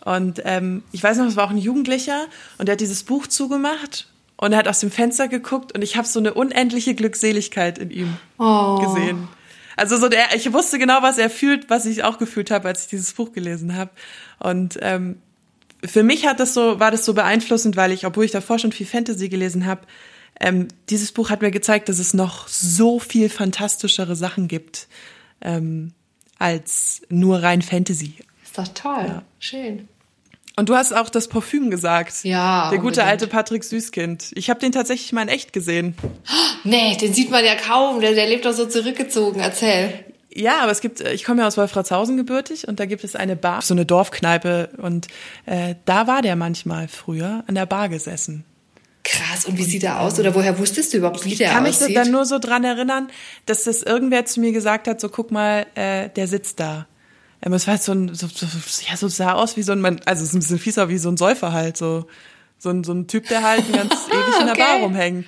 Und 0.04 0.40
ähm, 0.44 0.82
ich 0.92 1.02
weiß 1.02 1.16
noch, 1.18 1.26
es 1.26 1.36
war 1.36 1.44
auch 1.44 1.50
ein 1.50 1.58
Jugendlicher 1.58 2.26
und 2.58 2.66
der 2.66 2.74
hat 2.74 2.80
dieses 2.80 3.02
Buch 3.02 3.26
zugemacht 3.26 4.08
und 4.36 4.52
er 4.52 4.58
hat 4.58 4.68
aus 4.68 4.80
dem 4.80 4.90
Fenster 4.90 5.28
geguckt 5.28 5.72
und 5.72 5.82
ich 5.82 5.96
habe 5.96 6.06
so 6.06 6.20
eine 6.20 6.34
unendliche 6.34 6.94
Glückseligkeit 6.94 7.78
in 7.78 7.90
ihm 7.90 8.16
oh. 8.38 8.78
gesehen. 8.78 9.28
Also 9.76 9.96
so 9.96 10.08
der, 10.08 10.34
ich 10.34 10.52
wusste 10.52 10.78
genau, 10.78 11.02
was 11.02 11.18
er 11.18 11.28
fühlt, 11.28 11.68
was 11.68 11.86
ich 11.86 12.04
auch 12.04 12.18
gefühlt 12.18 12.50
habe, 12.50 12.68
als 12.68 12.82
ich 12.82 12.88
dieses 12.88 13.12
Buch 13.12 13.32
gelesen 13.32 13.76
habe. 13.76 13.90
Und 14.38 14.78
ähm, 14.80 15.20
für 15.84 16.02
mich 16.02 16.26
hat 16.26 16.40
das 16.40 16.54
so, 16.54 16.80
war 16.80 16.90
das 16.90 17.04
so 17.04 17.12
beeinflussend, 17.12 17.76
weil 17.76 17.92
ich, 17.92 18.06
obwohl 18.06 18.24
ich 18.24 18.30
davor 18.30 18.58
schon 18.58 18.72
viel 18.72 18.86
Fantasy 18.86 19.28
gelesen 19.28 19.66
habe, 19.66 19.82
ähm, 20.40 20.68
dieses 20.90 21.12
Buch 21.12 21.30
hat 21.30 21.42
mir 21.42 21.50
gezeigt, 21.50 21.88
dass 21.88 21.98
es 21.98 22.14
noch 22.14 22.48
so 22.48 22.98
viel 22.98 23.28
fantastischere 23.28 24.16
Sachen 24.16 24.48
gibt 24.48 24.88
ähm, 25.40 25.92
als 26.38 27.02
nur 27.08 27.42
rein 27.42 27.62
Fantasy. 27.62 28.14
Ist 28.44 28.58
doch 28.58 28.68
toll. 28.68 29.06
Ja. 29.06 29.22
Schön. 29.38 29.88
Und 30.58 30.70
du 30.70 30.74
hast 30.74 30.94
auch 30.94 31.10
das 31.10 31.28
Parfüm 31.28 31.70
gesagt. 31.70 32.24
Ja. 32.24 32.70
Der 32.70 32.78
gute 32.78 33.04
alte 33.04 33.26
Patrick 33.26 33.62
Süßkind. 33.62 34.32
Ich 34.34 34.48
habe 34.48 34.58
den 34.58 34.72
tatsächlich 34.72 35.12
mal 35.12 35.22
in 35.22 35.28
echt 35.28 35.52
gesehen. 35.52 35.94
Nee, 36.64 36.96
den 36.96 37.14
sieht 37.14 37.30
man 37.30 37.44
ja 37.44 37.54
kaum. 37.54 38.00
Der, 38.00 38.14
der 38.14 38.26
lebt 38.26 38.44
doch 38.44 38.52
so 38.52 38.66
zurückgezogen. 38.66 39.38
Erzähl. 39.38 40.04
Ja, 40.34 40.62
aber 40.62 40.72
es 40.72 40.80
gibt, 40.80 41.00
ich 41.00 41.22
komme 41.22 41.42
ja 41.42 41.46
aus 41.46 41.56
Wolfratshausen 41.56 42.16
gebürtig 42.16 42.66
und 42.66 42.80
da 42.80 42.86
gibt 42.86 43.04
es 43.04 43.14
eine 43.14 43.36
Bar, 43.36 43.62
so 43.62 43.72
eine 43.72 43.86
Dorfkneipe 43.86 44.70
und 44.78 45.06
äh, 45.44 45.76
da 45.84 46.08
war 46.08 46.22
der 46.22 46.34
manchmal 46.34 46.88
früher 46.88 47.44
an 47.46 47.54
der 47.54 47.66
Bar 47.66 47.88
gesessen. 47.88 48.44
Krass, 49.08 49.44
und 49.44 49.56
wie 49.56 49.62
sieht 49.62 49.84
er 49.84 50.00
aus? 50.00 50.18
Oder 50.18 50.34
woher 50.34 50.58
wusstest 50.58 50.92
du 50.92 50.98
überhaupt, 50.98 51.24
wie 51.24 51.36
der 51.36 51.50
aussieht? 51.50 51.70
Ich 51.70 51.78
kann 51.78 51.86
mich 51.86 51.94
dann 51.94 52.10
nur 52.10 52.24
so 52.24 52.40
dran 52.40 52.64
erinnern, 52.64 53.06
dass 53.46 53.62
das 53.62 53.84
irgendwer 53.84 54.24
zu 54.24 54.40
mir 54.40 54.50
gesagt 54.50 54.88
hat, 54.88 55.00
so 55.00 55.08
guck 55.08 55.30
mal, 55.30 55.64
äh, 55.76 56.08
der 56.08 56.26
sitzt 56.26 56.58
da. 56.58 56.88
Ähm, 57.40 57.52
es 57.52 57.68
war 57.68 57.74
halt 57.74 57.84
so 57.84 57.92
ein, 57.92 58.12
so, 58.16 58.26
so, 58.26 58.46
ja, 58.88 58.96
so 58.96 59.06
sah 59.06 59.34
aus 59.34 59.56
wie 59.56 59.62
so 59.62 59.70
ein, 59.70 59.84
also 60.06 60.24
es 60.24 60.30
ist 60.30 60.34
ein 60.34 60.40
bisschen 60.40 60.58
fieser, 60.58 60.88
wie 60.88 60.98
so 60.98 61.08
ein 61.08 61.16
Säufer 61.16 61.52
halt, 61.52 61.76
so, 61.76 62.08
so 62.58 62.70
ein, 62.70 62.82
so 62.82 62.94
ein 62.94 63.06
Typ, 63.06 63.28
der 63.28 63.44
halt 63.44 63.72
ganz 63.72 63.94
ewig 64.08 64.40
in 64.40 64.46
der 64.48 64.54
Bar 64.54 64.80
rumhängt. 64.80 65.26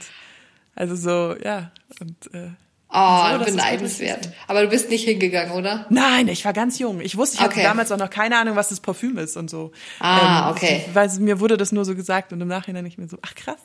Also 0.74 0.96
so, 0.96 1.36
ja, 1.40 1.70
und, 2.00 2.34
äh, 2.34 2.50
Oh, 2.90 3.38
so, 3.38 3.44
beneidenswert. 3.44 4.30
Aber 4.46 4.62
du 4.62 4.68
bist 4.68 4.88
nicht 4.88 5.04
hingegangen, 5.04 5.52
oder? 5.52 5.84
Nein, 5.90 6.26
ich 6.28 6.46
war 6.46 6.54
ganz 6.54 6.78
jung. 6.78 7.02
Ich 7.02 7.18
wusste, 7.18 7.36
ich 7.36 7.42
okay. 7.42 7.60
hatte 7.60 7.62
damals 7.68 7.92
auch 7.92 7.98
noch 7.98 8.08
keine 8.08 8.38
Ahnung, 8.38 8.56
was 8.56 8.70
das 8.70 8.80
Parfüm 8.80 9.18
ist 9.18 9.36
und 9.36 9.50
so. 9.50 9.72
Ah, 10.00 10.48
ähm, 10.48 10.56
okay. 10.56 10.84
Weil 10.94 11.10
mir 11.18 11.38
wurde 11.38 11.58
das 11.58 11.70
nur 11.70 11.84
so 11.84 11.94
gesagt 11.94 12.32
und 12.32 12.40
im 12.40 12.48
Nachhinein 12.48 12.84
nicht 12.84 12.96
mehr 12.96 13.06
so, 13.06 13.18
ach 13.20 13.34
krass. 13.34 13.60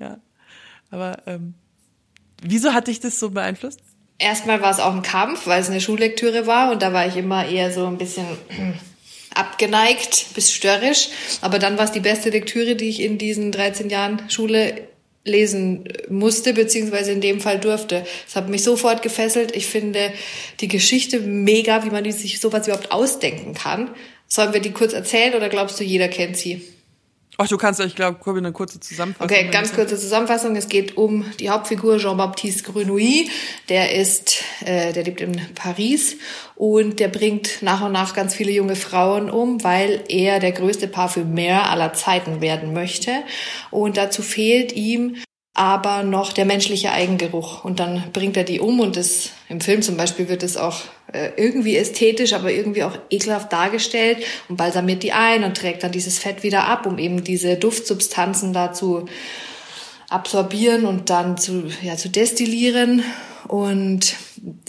Ja. 0.00 0.18
Aber 0.90 1.18
ähm, 1.26 1.54
wieso 2.42 2.72
hat 2.74 2.88
dich 2.88 3.00
das 3.00 3.20
so 3.20 3.30
beeinflusst? 3.30 3.80
Erstmal 4.18 4.60
war 4.60 4.70
es 4.70 4.80
auch 4.80 4.94
ein 4.94 5.02
Kampf, 5.02 5.46
weil 5.46 5.60
es 5.60 5.70
eine 5.70 5.80
Schullektüre 5.80 6.46
war 6.46 6.72
und 6.72 6.82
da 6.82 6.92
war 6.92 7.06
ich 7.06 7.16
immer 7.16 7.46
eher 7.46 7.72
so 7.72 7.86
ein 7.86 7.96
bisschen 7.96 8.26
abgeneigt 9.34 10.26
bis 10.34 10.52
störrisch. 10.52 11.08
Aber 11.40 11.58
dann 11.58 11.78
war 11.78 11.84
es 11.84 11.92
die 11.92 12.00
beste 12.00 12.30
Lektüre, 12.30 12.76
die 12.76 12.88
ich 12.88 13.00
in 13.00 13.18
diesen 13.18 13.52
13 13.52 13.88
Jahren 13.88 14.28
Schule 14.28 14.88
lesen 15.24 15.84
musste, 16.08 16.54
beziehungsweise 16.54 17.12
in 17.12 17.20
dem 17.20 17.40
Fall 17.40 17.58
durfte. 17.58 18.04
Es 18.26 18.36
hat 18.36 18.48
mich 18.48 18.62
sofort 18.62 19.02
gefesselt. 19.02 19.54
Ich 19.54 19.66
finde 19.66 20.12
die 20.60 20.68
Geschichte 20.68 21.20
mega, 21.20 21.84
wie 21.84 21.90
man 21.90 22.10
sich 22.10 22.40
sowas 22.40 22.66
überhaupt 22.66 22.92
ausdenken 22.92 23.54
kann. 23.54 23.90
Sollen 24.26 24.52
wir 24.52 24.60
die 24.60 24.72
kurz 24.72 24.92
erzählen 24.92 25.34
oder 25.34 25.48
glaubst 25.48 25.78
du, 25.78 25.84
jeder 25.84 26.08
kennt 26.08 26.36
sie? 26.36 26.62
Ach, 27.42 27.48
du 27.48 27.56
kannst, 27.56 27.80
ich 27.80 27.96
glaube, 27.96 28.18
eine 28.36 28.52
kurze 28.52 28.80
Zusammenfassung. 28.80 29.24
Okay, 29.24 29.48
ganz 29.50 29.72
kurze 29.72 29.96
Zusammenfassung. 29.96 30.56
Es 30.56 30.68
geht 30.68 30.98
um 30.98 31.24
die 31.40 31.48
Hauptfigur 31.48 31.96
Jean-Baptiste 31.96 32.70
Grenouille. 32.70 33.30
Der 33.70 33.94
ist, 33.94 34.42
äh, 34.66 34.92
der 34.92 35.04
lebt 35.04 35.22
in 35.22 35.40
Paris 35.54 36.18
und 36.56 37.00
der 37.00 37.08
bringt 37.08 37.62
nach 37.62 37.80
und 37.80 37.92
nach 37.92 38.12
ganz 38.12 38.34
viele 38.34 38.50
junge 38.50 38.76
Frauen 38.76 39.30
um, 39.30 39.64
weil 39.64 40.04
er 40.08 40.38
der 40.38 40.52
größte 40.52 40.86
Parfümeur 40.86 41.70
aller 41.70 41.94
Zeiten 41.94 42.42
werden 42.42 42.74
möchte. 42.74 43.10
Und 43.70 43.96
dazu 43.96 44.20
fehlt 44.20 44.72
ihm 44.72 45.16
aber 45.60 46.04
noch 46.04 46.32
der 46.32 46.46
menschliche 46.46 46.90
Eigengeruch. 46.90 47.64
Und 47.64 47.80
dann 47.80 48.02
bringt 48.14 48.38
er 48.38 48.44
die 48.44 48.60
um 48.60 48.80
und 48.80 48.96
das, 48.96 49.28
im 49.50 49.60
Film 49.60 49.82
zum 49.82 49.98
Beispiel 49.98 50.30
wird 50.30 50.42
es 50.42 50.56
auch 50.56 50.78
äh, 51.12 51.32
irgendwie 51.36 51.76
ästhetisch, 51.76 52.32
aber 52.32 52.50
irgendwie 52.50 52.82
auch 52.82 52.96
ekelhaft 53.10 53.52
dargestellt 53.52 54.24
und 54.48 54.56
balsamiert 54.56 55.02
die 55.02 55.12
ein 55.12 55.44
und 55.44 55.54
trägt 55.54 55.82
dann 55.82 55.92
dieses 55.92 56.18
Fett 56.18 56.44
wieder 56.44 56.64
ab, 56.64 56.86
um 56.86 56.96
eben 56.96 57.24
diese 57.24 57.56
Duftsubstanzen 57.56 58.54
da 58.54 58.72
zu 58.72 59.04
absorbieren 60.08 60.86
und 60.86 61.10
dann 61.10 61.36
zu, 61.36 61.64
ja, 61.82 61.94
zu 61.94 62.08
destillieren. 62.08 63.02
Und 63.46 64.16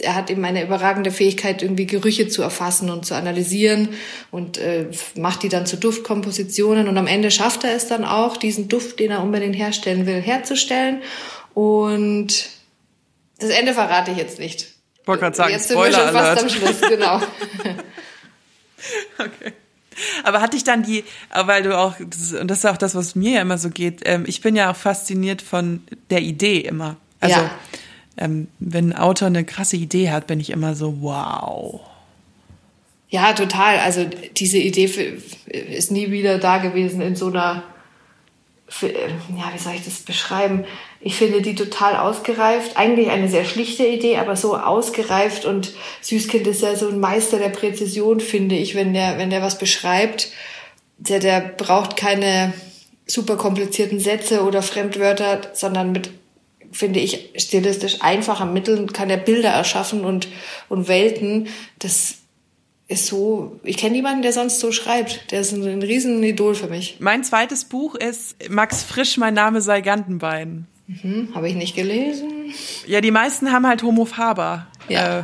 er 0.00 0.14
hat 0.14 0.30
eben 0.30 0.44
eine 0.44 0.62
überragende 0.62 1.10
Fähigkeit, 1.10 1.62
irgendwie 1.62 1.86
Gerüche 1.86 2.28
zu 2.28 2.42
erfassen 2.42 2.90
und 2.90 3.06
zu 3.06 3.14
analysieren 3.14 3.90
und 4.30 4.58
äh, 4.58 4.86
macht 5.16 5.42
die 5.42 5.48
dann 5.48 5.66
zu 5.66 5.76
Duftkompositionen. 5.76 6.88
Und 6.88 6.98
am 6.98 7.06
Ende 7.06 7.30
schafft 7.30 7.64
er 7.64 7.74
es 7.74 7.86
dann 7.86 8.04
auch, 8.04 8.36
diesen 8.36 8.68
Duft, 8.68 8.98
den 9.00 9.10
er 9.10 9.22
unbedingt 9.22 9.56
herstellen 9.56 10.06
will, 10.06 10.20
herzustellen. 10.20 11.02
Und 11.54 12.50
das 13.38 13.50
Ende 13.50 13.72
verrate 13.72 14.10
ich 14.10 14.18
jetzt 14.18 14.38
nicht. 14.38 14.68
Ich 15.00 15.08
wollte 15.08 15.22
gerade 15.22 15.36
sagen, 15.36 15.52
jetzt 15.52 15.68
sind 15.68 15.78
wir 15.78 15.92
schon 15.92 16.12
fast 16.12 16.42
am 16.42 16.48
Schluss, 16.48 16.80
genau. 16.82 17.16
okay. 19.18 19.52
Aber 20.24 20.40
hatte 20.40 20.56
ich 20.56 20.64
dann 20.64 20.82
die, 20.82 21.04
weil 21.34 21.62
du 21.62 21.78
auch, 21.78 21.98
und 22.00 22.50
das 22.50 22.58
ist 22.58 22.66
auch 22.66 22.76
das, 22.76 22.94
was 22.94 23.14
mir 23.14 23.32
ja 23.32 23.42
immer 23.42 23.58
so 23.58 23.70
geht, 23.70 24.00
ähm, 24.04 24.24
ich 24.26 24.40
bin 24.40 24.56
ja 24.56 24.70
auch 24.70 24.76
fasziniert 24.76 25.42
von 25.42 25.82
der 26.10 26.20
Idee 26.20 26.58
immer. 26.58 26.96
Also 27.20 27.36
ja 27.36 27.50
ähm, 28.22 28.48
wenn 28.58 28.92
ein 28.92 28.98
Autor 28.98 29.26
eine 29.26 29.44
krasse 29.44 29.76
Idee 29.76 30.10
hat, 30.10 30.26
bin 30.26 30.40
ich 30.40 30.50
immer 30.50 30.74
so, 30.74 31.00
wow. 31.00 31.80
Ja, 33.10 33.32
total. 33.32 33.78
Also 33.80 34.06
diese 34.36 34.58
Idee 34.58 35.18
ist 35.46 35.90
nie 35.90 36.10
wieder 36.10 36.38
da 36.38 36.58
gewesen 36.58 37.02
in 37.02 37.16
so 37.16 37.26
einer, 37.26 37.64
ja, 38.80 39.52
wie 39.52 39.58
soll 39.58 39.74
ich 39.74 39.84
das 39.84 40.00
beschreiben? 40.00 40.64
Ich 41.00 41.16
finde 41.16 41.42
die 41.42 41.54
total 41.54 41.96
ausgereift. 41.96 42.76
Eigentlich 42.76 43.10
eine 43.10 43.28
sehr 43.28 43.44
schlichte 43.44 43.84
Idee, 43.86 44.16
aber 44.16 44.36
so 44.36 44.56
ausgereift 44.56 45.44
und 45.44 45.72
Süßkind 46.00 46.46
ist 46.46 46.62
ja 46.62 46.74
so 46.76 46.88
ein 46.88 47.00
Meister 47.00 47.38
der 47.38 47.50
Präzision, 47.50 48.20
finde 48.20 48.54
ich, 48.54 48.74
wenn 48.74 48.94
der, 48.94 49.18
wenn 49.18 49.30
der 49.30 49.42
was 49.42 49.58
beschreibt. 49.58 50.30
Der, 50.96 51.18
der 51.18 51.40
braucht 51.40 51.96
keine 51.96 52.54
super 53.06 53.36
komplizierten 53.36 53.98
Sätze 53.98 54.44
oder 54.44 54.62
Fremdwörter, 54.62 55.40
sondern 55.52 55.92
mit 55.92 56.10
finde 56.72 57.00
ich, 57.00 57.30
stilistisch 57.36 57.98
einfacher 58.00 58.46
Mitteln 58.46 58.92
kann 58.92 59.10
er 59.10 59.18
Bilder 59.18 59.50
erschaffen 59.50 60.04
und, 60.04 60.28
und 60.68 60.88
Welten. 60.88 61.48
Das 61.78 62.16
ist 62.88 63.06
so, 63.06 63.60
ich 63.62 63.76
kenne 63.76 63.96
niemanden, 63.96 64.22
der 64.22 64.32
sonst 64.32 64.60
so 64.60 64.72
schreibt. 64.72 65.30
Der 65.30 65.40
ist 65.40 65.52
ein, 65.52 65.66
ein 65.66 65.82
Riesenidol 65.82 66.54
für 66.54 66.68
mich. 66.68 66.96
Mein 66.98 67.24
zweites 67.24 67.64
Buch 67.64 67.94
ist 67.94 68.36
Max 68.50 68.82
Frisch, 68.82 69.16
mein 69.18 69.34
Name 69.34 69.60
sei 69.60 69.80
Gantenbein. 69.80 70.66
Mhm, 70.86 71.30
Habe 71.34 71.48
ich 71.48 71.54
nicht 71.54 71.74
gelesen. 71.74 72.52
Ja, 72.86 73.00
die 73.00 73.10
meisten 73.10 73.52
haben 73.52 73.66
halt 73.66 73.82
Homo 73.82 74.04
Faber. 74.04 74.66
Ja. 74.88 75.20
Äh, 75.20 75.22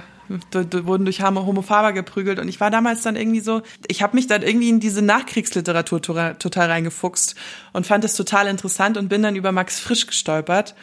wurden 0.84 1.04
durch 1.06 1.22
Homo 1.22 1.62
Faber 1.62 1.94
geprügelt 1.94 2.38
und 2.38 2.48
ich 2.48 2.60
war 2.60 2.70
damals 2.70 3.02
dann 3.02 3.16
irgendwie 3.16 3.40
so, 3.40 3.62
ich 3.86 4.02
habe 4.02 4.14
mich 4.14 4.26
dann 4.26 4.42
irgendwie 4.42 4.68
in 4.68 4.78
diese 4.78 5.00
Nachkriegsliteratur 5.00 6.02
total 6.02 6.70
reingefuchst 6.70 7.34
und 7.72 7.86
fand 7.86 8.04
es 8.04 8.14
total 8.14 8.46
interessant 8.46 8.98
und 8.98 9.08
bin 9.08 9.22
dann 9.22 9.36
über 9.36 9.52
Max 9.52 9.80
Frisch 9.80 10.06
gestolpert 10.06 10.74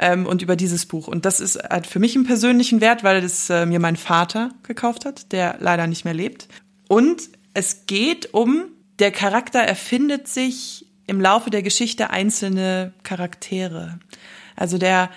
ähm, 0.00 0.26
und 0.26 0.42
über 0.42 0.56
dieses 0.56 0.86
Buch. 0.86 1.06
Und 1.06 1.24
das 1.24 1.40
ist 1.40 1.62
hat 1.62 1.86
für 1.86 1.98
mich 1.98 2.16
einen 2.16 2.26
persönlichen 2.26 2.80
Wert, 2.80 3.04
weil 3.04 3.20
das 3.20 3.48
äh, 3.50 3.66
mir 3.66 3.78
mein 3.78 3.96
Vater 3.96 4.50
gekauft 4.62 5.04
hat, 5.04 5.32
der 5.32 5.58
leider 5.60 5.86
nicht 5.86 6.04
mehr 6.04 6.14
lebt. 6.14 6.48
Und 6.88 7.22
es 7.54 7.86
geht 7.86 8.34
um, 8.34 8.64
der 8.98 9.12
Charakter 9.12 9.60
erfindet 9.60 10.26
sich 10.26 10.86
im 11.06 11.20
Laufe 11.20 11.50
der 11.50 11.62
Geschichte 11.62 12.10
einzelne 12.10 12.92
Charaktere. 13.02 13.98
Also 14.56 14.78
der 14.78 15.10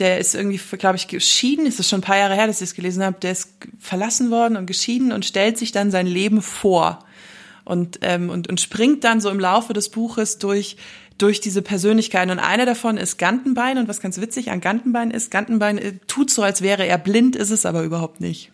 der 0.00 0.18
ist 0.18 0.34
irgendwie, 0.34 0.58
glaube 0.76 0.96
ich, 0.96 1.06
geschieden. 1.06 1.66
Es 1.66 1.78
ist 1.78 1.88
schon 1.88 2.00
ein 2.00 2.04
paar 2.04 2.18
Jahre 2.18 2.34
her, 2.34 2.48
dass 2.48 2.60
ich 2.60 2.70
es 2.70 2.74
gelesen 2.74 3.04
habe. 3.04 3.16
Der 3.20 3.30
ist 3.30 3.54
verlassen 3.78 4.32
worden 4.32 4.56
und 4.56 4.66
geschieden 4.66 5.12
und 5.12 5.24
stellt 5.24 5.56
sich 5.56 5.70
dann 5.70 5.92
sein 5.92 6.08
Leben 6.08 6.42
vor 6.42 7.04
und 7.64 8.00
ähm, 8.02 8.28
und 8.30 8.48
und 8.48 8.60
springt 8.60 9.04
dann 9.04 9.20
so 9.20 9.30
im 9.30 9.40
Laufe 9.40 9.72
des 9.72 9.88
Buches 9.90 10.38
durch 10.38 10.76
durch 11.18 11.40
diese 11.40 11.62
Persönlichkeiten. 11.62 12.30
Und 12.30 12.38
eine 12.38 12.66
davon 12.66 12.96
ist 12.96 13.18
Gantenbein. 13.18 13.78
Und 13.78 13.88
was 13.88 14.00
ganz 14.00 14.20
witzig 14.20 14.50
an 14.50 14.60
Gantenbein 14.60 15.10
ist, 15.10 15.30
Gantenbein 15.30 15.78
äh, 15.78 15.92
tut 16.06 16.30
so, 16.30 16.42
als 16.42 16.62
wäre 16.62 16.86
er 16.86 16.98
blind, 16.98 17.36
ist 17.36 17.50
es 17.50 17.66
aber 17.66 17.82
überhaupt 17.82 18.20
nicht. 18.20 18.50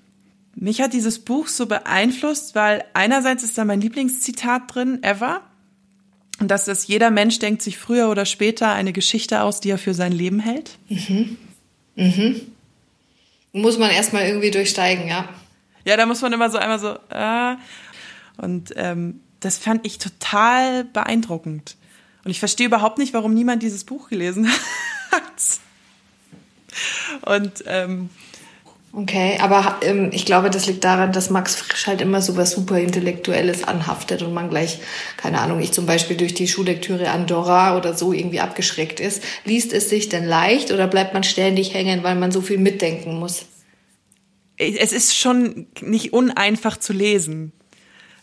Mich 0.54 0.80
hat 0.80 0.92
dieses 0.92 1.20
Buch 1.20 1.48
so 1.48 1.66
beeinflusst, 1.66 2.54
weil 2.54 2.84
einerseits 2.92 3.44
ist 3.44 3.56
da 3.56 3.64
mein 3.64 3.80
Lieblingszitat 3.80 4.74
drin, 4.74 5.02
ever. 5.02 5.42
Und 6.40 6.50
das 6.50 6.68
ist, 6.68 6.88
jeder 6.88 7.10
Mensch 7.10 7.38
denkt 7.38 7.62
sich 7.62 7.78
früher 7.78 8.10
oder 8.10 8.24
später 8.24 8.72
eine 8.72 8.92
Geschichte 8.92 9.42
aus, 9.42 9.60
die 9.60 9.70
er 9.70 9.78
für 9.78 9.94
sein 9.94 10.12
Leben 10.12 10.40
hält. 10.40 10.78
Mhm. 10.88 11.36
Mhm. 11.96 12.40
Muss 13.52 13.78
man 13.78 13.90
erstmal 13.90 14.26
irgendwie 14.26 14.50
durchsteigen, 14.50 15.08
ja. 15.08 15.28
Ja, 15.84 15.96
da 15.96 16.06
muss 16.06 16.22
man 16.22 16.32
immer 16.32 16.50
so 16.50 16.58
einmal 16.58 16.78
so, 16.78 16.96
äh, 17.10 17.56
und 18.36 18.72
ähm, 18.76 19.20
das 19.40 19.58
fand 19.58 19.86
ich 19.86 19.98
total 19.98 20.84
beeindruckend. 20.84 21.76
Und 22.24 22.30
ich 22.30 22.38
verstehe 22.38 22.66
überhaupt 22.66 22.98
nicht, 22.98 23.14
warum 23.14 23.34
niemand 23.34 23.62
dieses 23.62 23.84
Buch 23.84 24.08
gelesen 24.08 24.48
hat. 25.10 25.22
Und 27.26 27.64
ähm, 27.66 28.10
Okay, 28.92 29.38
aber 29.40 29.78
ähm, 29.82 30.10
ich 30.12 30.26
glaube, 30.26 30.50
das 30.50 30.66
liegt 30.66 30.82
daran, 30.82 31.12
dass 31.12 31.30
Max 31.30 31.54
Frisch 31.54 31.86
halt 31.86 32.00
immer 32.00 32.20
so 32.20 32.36
was 32.36 32.50
super 32.50 32.80
Intellektuelles 32.80 33.62
anhaftet 33.62 34.22
und 34.22 34.34
man 34.34 34.50
gleich, 34.50 34.80
keine 35.16 35.40
Ahnung, 35.40 35.60
ich 35.60 35.70
zum 35.70 35.86
Beispiel 35.86 36.16
durch 36.16 36.34
die 36.34 36.48
Schullektüre 36.48 37.10
Andorra 37.10 37.76
oder 37.76 37.94
so 37.94 38.12
irgendwie 38.12 38.40
abgeschreckt 38.40 38.98
ist. 38.98 39.22
Liest 39.44 39.72
es 39.72 39.90
sich 39.90 40.08
denn 40.08 40.26
leicht 40.26 40.72
oder 40.72 40.88
bleibt 40.88 41.14
man 41.14 41.22
ständig 41.22 41.72
hängen, 41.72 42.02
weil 42.02 42.16
man 42.16 42.32
so 42.32 42.40
viel 42.40 42.58
mitdenken 42.58 43.14
muss? 43.14 43.46
Es 44.56 44.92
ist 44.92 45.16
schon 45.16 45.68
nicht 45.80 46.12
uneinfach 46.12 46.76
zu 46.76 46.92
lesen. 46.92 47.52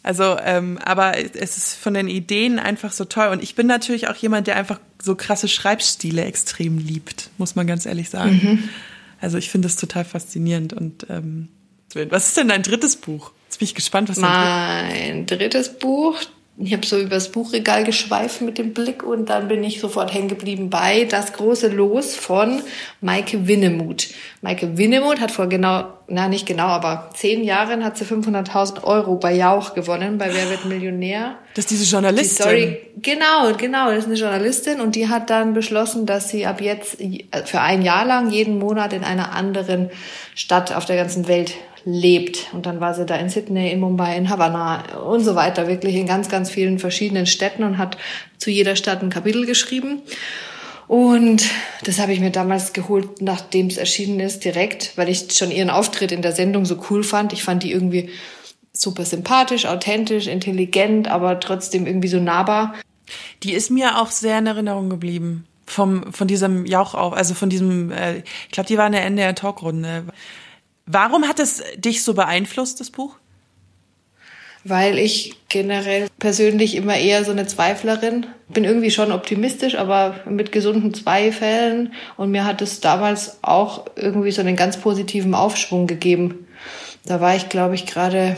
Also, 0.03 0.37
ähm, 0.41 0.77
aber 0.83 1.17
es 1.17 1.57
ist 1.57 1.75
von 1.75 1.93
den 1.93 2.07
Ideen 2.07 2.59
einfach 2.59 2.91
so 2.91 3.05
toll. 3.05 3.27
Und 3.27 3.43
ich 3.43 3.55
bin 3.55 3.67
natürlich 3.67 4.07
auch 4.07 4.15
jemand, 4.15 4.47
der 4.47 4.55
einfach 4.55 4.79
so 5.01 5.15
krasse 5.15 5.47
Schreibstile 5.47 6.23
extrem 6.23 6.77
liebt, 6.77 7.29
muss 7.37 7.55
man 7.55 7.67
ganz 7.67 7.85
ehrlich 7.85 8.09
sagen. 8.09 8.39
Mhm. 8.41 8.69
Also 9.19 9.37
ich 9.37 9.49
finde 9.49 9.67
das 9.67 9.75
total 9.75 10.05
faszinierend. 10.05 10.73
Und 10.73 11.07
ähm, 11.09 11.49
was 12.09 12.29
ist 12.29 12.37
denn 12.37 12.47
dein 12.47 12.63
drittes 12.63 12.95
Buch? 12.95 13.31
Jetzt 13.47 13.59
bin 13.59 13.65
ich 13.65 13.75
gespannt, 13.75 14.09
was 14.09 14.17
Mein 14.17 15.25
drittes 15.25 15.79
Buch, 15.79 16.19
ich 16.59 16.73
habe 16.73 16.85
so 16.85 16.97
übers 16.97 17.31
Buchregal 17.31 17.83
geschweift 17.83 18.41
mit 18.41 18.57
dem 18.57 18.73
Blick 18.73 19.03
und 19.03 19.29
dann 19.29 19.47
bin 19.47 19.63
ich 19.63 19.79
sofort 19.79 20.11
hängen 20.11 20.27
geblieben 20.27 20.71
bei 20.71 21.03
Das 21.03 21.33
große 21.33 21.67
Los 21.67 22.15
von 22.15 22.63
Maike 22.99 23.47
Winnemuth. 23.47 24.07
Maike 24.41 24.75
Winnemuth 24.75 25.21
hat 25.21 25.29
vor 25.29 25.47
genau, 25.47 25.85
na 26.07 26.27
nicht 26.27 26.47
genau, 26.47 26.65
aber 26.65 27.11
zehn 27.15 27.43
Jahren 27.43 27.83
hat 27.83 27.97
sie 27.97 28.05
500.000 28.05 28.83
Euro 28.83 29.15
bei 29.17 29.35
Jauch 29.35 29.75
gewonnen, 29.75 30.17
bei 30.17 30.33
Wer 30.33 30.49
wird 30.49 30.65
Millionär. 30.65 31.35
Das 31.53 31.65
ist 31.65 31.71
diese 31.71 31.85
Journalistin. 31.85 32.35
Die 32.35 32.41
Story, 32.41 32.77
genau, 33.03 33.53
genau, 33.55 33.89
das 33.91 33.99
ist 33.99 34.05
eine 34.05 34.15
Journalistin 34.15 34.81
und 34.81 34.95
die 34.95 35.09
hat 35.09 35.29
dann 35.29 35.53
beschlossen, 35.53 36.07
dass 36.07 36.29
sie 36.29 36.47
ab 36.47 36.59
jetzt 36.59 36.97
für 37.45 37.61
ein 37.61 37.83
Jahr 37.83 38.05
lang 38.05 38.31
jeden 38.31 38.57
Monat 38.57 38.93
in 38.93 39.03
einer 39.03 39.31
anderen 39.31 39.91
Stadt 40.33 40.75
auf 40.75 40.85
der 40.85 40.95
ganzen 40.95 41.27
Welt 41.27 41.53
lebt. 41.87 42.47
Und 42.51 42.65
dann 42.65 42.81
war 42.81 42.93
sie 42.93 43.05
da 43.05 43.15
in 43.15 43.29
Sydney, 43.29 43.71
in 43.71 43.79
Mumbai, 43.79 44.17
in 44.17 44.29
Havanna 44.29 44.97
und 44.97 45.23
so 45.23 45.35
weiter, 45.35 45.67
wirklich 45.67 45.95
in 45.95 46.05
ganz, 46.05 46.27
ganz 46.27 46.49
vielen 46.49 46.79
verschiedenen 46.79 47.25
Städten 47.25 47.63
und 47.63 47.77
hat 47.77 47.97
zu 48.37 48.51
jeder 48.51 48.75
Stadt 48.75 49.01
ein 49.01 49.09
Kapitel 49.09 49.45
geschrieben. 49.45 50.01
Und 50.89 51.45
das 51.83 51.99
habe 51.99 52.11
ich 52.11 52.19
mir 52.19 52.29
damals 52.29 52.73
geholt, 52.73 53.21
nachdem 53.21 53.67
es 53.67 53.77
erschienen 53.77 54.19
ist, 54.19 54.43
direkt, 54.43 54.97
weil 54.97 55.07
ich 55.07 55.31
schon 55.31 55.49
ihren 55.49 55.69
Auftritt 55.69 56.11
in 56.11 56.21
der 56.21 56.33
Sendung 56.33 56.65
so 56.65 56.77
cool 56.89 57.03
fand. 57.03 57.31
Ich 57.31 57.43
fand 57.43 57.63
die 57.63 57.71
irgendwie 57.71 58.09
super 58.73 59.05
sympathisch, 59.05 59.65
authentisch, 59.65 60.27
intelligent, 60.27 61.07
aber 61.07 61.39
trotzdem 61.39 61.87
irgendwie 61.87 62.09
so 62.09 62.19
nahbar. 62.19 62.73
Die 63.43 63.53
ist 63.53 63.71
mir 63.71 63.97
auch 63.97 64.11
sehr 64.11 64.39
in 64.39 64.47
Erinnerung 64.47 64.89
geblieben. 64.89 65.45
Vom, 65.65 66.13
von 66.13 66.27
diesem 66.27 66.65
Jauch 66.65 66.95
auf, 66.95 67.13
also 67.13 67.33
von 67.33 67.49
diesem, 67.49 67.91
äh, 67.91 68.19
ich 68.19 68.51
glaube, 68.51 68.67
die 68.67 68.77
war 68.77 68.87
in 68.87 68.93
der 68.93 69.05
Ende 69.05 69.21
der 69.21 69.35
Talkrunde. 69.35 70.05
Warum 70.87 71.27
hat 71.27 71.39
es 71.39 71.61
dich 71.75 72.03
so 72.03 72.13
beeinflusst, 72.13 72.79
das 72.79 72.89
Buch? 72.89 73.17
Weil 74.63 74.97
ich 74.97 75.35
generell 75.49 76.07
persönlich 76.17 76.75
immer 76.75 76.97
eher 76.97 77.23
so 77.23 77.31
eine 77.31 77.45
Zweiflerin 77.45 78.25
bin 78.49 78.63
irgendwie 78.63 78.91
schon 78.91 79.11
optimistisch, 79.11 79.75
aber 79.75 80.15
mit 80.25 80.51
gesunden 80.51 80.93
Zweifeln. 80.93 81.93
Und 82.15 82.31
mir 82.31 82.45
hat 82.45 82.61
es 82.61 82.79
damals 82.79 83.39
auch 83.41 83.85
irgendwie 83.95 84.31
so 84.31 84.41
einen 84.41 84.55
ganz 84.55 84.77
positiven 84.77 85.35
Aufschwung 85.35 85.87
gegeben. 85.87 86.47
Da 87.05 87.19
war 87.21 87.35
ich, 87.35 87.49
glaube 87.49 87.75
ich, 87.75 87.85
gerade 87.85 88.37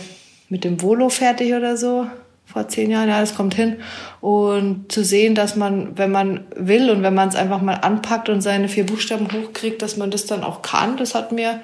mit 0.49 0.63
dem 0.63 0.81
Volo 0.81 1.09
fertig 1.09 1.53
oder 1.53 1.77
so 1.77 2.07
vor 2.51 2.67
zehn 2.67 2.89
Jahren, 2.89 3.09
ja, 3.09 3.19
das 3.19 3.35
kommt 3.35 3.53
hin. 3.53 3.77
Und 4.21 4.91
zu 4.91 5.03
sehen, 5.03 5.35
dass 5.35 5.55
man, 5.55 5.95
wenn 5.99 6.11
man 6.11 6.45
will 6.55 6.89
und 6.89 7.03
wenn 7.03 7.13
man 7.13 7.29
es 7.29 7.35
einfach 7.35 7.61
mal 7.61 7.75
anpackt 7.75 8.27
und 8.27 8.41
seine 8.41 8.67
vier 8.67 8.87
Buchstaben 8.87 9.27
hochkriegt, 9.31 9.83
dass 9.83 9.97
man 9.97 10.09
das 10.09 10.25
dann 10.25 10.43
auch 10.43 10.63
kann, 10.63 10.97
das 10.97 11.13
hat 11.13 11.31
mir 11.31 11.61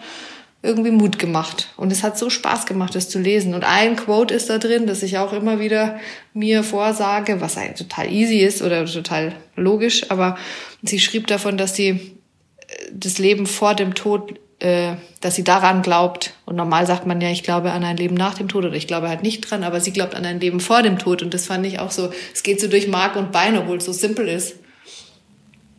irgendwie 0.66 0.92
Mut 0.92 1.20
gemacht. 1.20 1.70
Und 1.78 1.92
es 1.92 2.04
hat 2.04 2.18
so 2.18 2.30
Spaß 2.30 2.66
gemacht, 2.66 2.96
das 2.96 3.10
zu 3.10 3.20
lesen. 3.20 3.54
Und 3.54 3.64
ein 3.64 3.96
Quote 3.96 4.34
ist 4.34 4.50
da 4.50 4.58
drin, 4.58 4.88
das 4.88 5.04
ich 5.04 5.18
auch 5.18 5.34
immer 5.34 5.60
wieder 5.60 6.00
mir 6.34 6.64
vorsage, 6.64 7.40
was 7.42 7.58
eigentlich 7.58 7.88
total 7.88 8.12
easy 8.12 8.40
ist 8.40 8.62
oder 8.62 8.86
total 8.86 9.34
logisch. 9.56 10.10
Aber 10.10 10.38
sie 10.84 11.00
schrieb 11.00 11.28
davon, 11.28 11.58
dass 11.58 11.76
sie 11.76 11.90
äh, 11.90 12.00
das 12.92 13.18
Leben 13.18 13.46
vor 13.46 13.76
dem 13.76 13.94
Tod, 13.94 14.40
äh, 14.60 14.94
dass 15.22 15.36
sie 15.36 15.44
daran 15.44 15.82
glaubt. 15.82 16.34
Und 16.46 16.56
normal 16.56 16.88
sagt 16.88 17.06
man 17.06 17.22
ja, 17.22 17.30
ich 17.30 17.44
glaube 17.44 17.72
an 17.72 17.84
ein 17.84 17.98
Leben 17.98 18.16
nach 18.16 18.34
dem 18.34 18.48
Tod 18.48 18.66
oder 18.66 18.76
ich 18.76 18.88
glaube 18.88 19.10
halt 19.10 19.24
nicht 19.24 19.50
dran, 19.50 19.64
aber 19.64 19.80
sie 19.80 19.94
glaubt 19.94 20.16
an 20.16 20.26
ein 20.26 20.40
Leben 20.40 20.60
vor 20.60 20.82
dem 20.82 20.98
Tod. 20.98 21.22
Und 21.22 21.34
das 21.34 21.46
fand 21.46 21.66
ich 21.66 21.80
auch 21.80 21.92
so, 21.92 22.12
es 22.34 22.44
geht 22.44 22.60
so 22.60 22.68
durch 22.68 22.88
Mark 22.88 23.16
und 23.16 23.32
Bein, 23.32 23.58
obwohl 23.58 23.78
es 23.78 23.86
so 23.86 23.94
simpel 23.94 24.28
ist. 24.28 24.56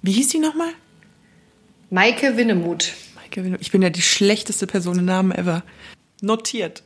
Wie 0.03 0.13
hieß 0.13 0.29
die 0.29 0.39
nochmal? 0.39 0.71
Maike 1.91 2.37
Winnemuth. 2.37 2.93
Ich 3.61 3.71
bin 3.71 3.83
ja 3.83 3.91
die 3.91 4.03
schlechteste 4.03 4.67
Person 4.67 4.99
im 4.99 5.05
Namen 5.05 5.33
ever. 5.33 5.63
Notiert. 6.21 6.83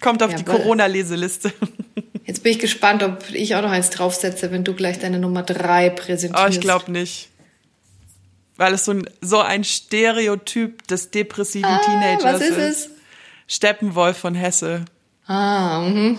Kommt 0.00 0.22
auf 0.22 0.30
ja, 0.30 0.36
die 0.36 0.44
Corona-Leseliste. 0.44 1.52
Jetzt 2.26 2.42
bin 2.42 2.52
ich 2.52 2.58
gespannt, 2.58 3.02
ob 3.02 3.30
ich 3.30 3.54
auch 3.56 3.62
noch 3.62 3.70
eins 3.70 3.90
draufsetze, 3.90 4.50
wenn 4.50 4.64
du 4.64 4.74
gleich 4.74 4.98
deine 4.98 5.18
Nummer 5.18 5.42
drei 5.42 5.90
präsentierst. 5.90 6.44
Oh, 6.44 6.48
ich 6.48 6.60
glaube 6.60 6.90
nicht. 6.90 7.28
Weil 8.56 8.74
es 8.74 8.84
so 8.84 8.92
ein, 8.92 9.08
so 9.20 9.40
ein 9.40 9.64
Stereotyp 9.64 10.86
des 10.86 11.10
depressiven 11.10 11.70
ah, 11.70 11.80
Teenagers 11.84 12.24
was 12.24 12.40
ist. 12.42 12.50
ist. 12.50 12.58
Es? 12.58 12.90
Steppenwolf 13.48 14.16
von 14.16 14.34
Hesse. 14.34 14.84
Ah, 15.26 15.80
mhm. 15.80 16.18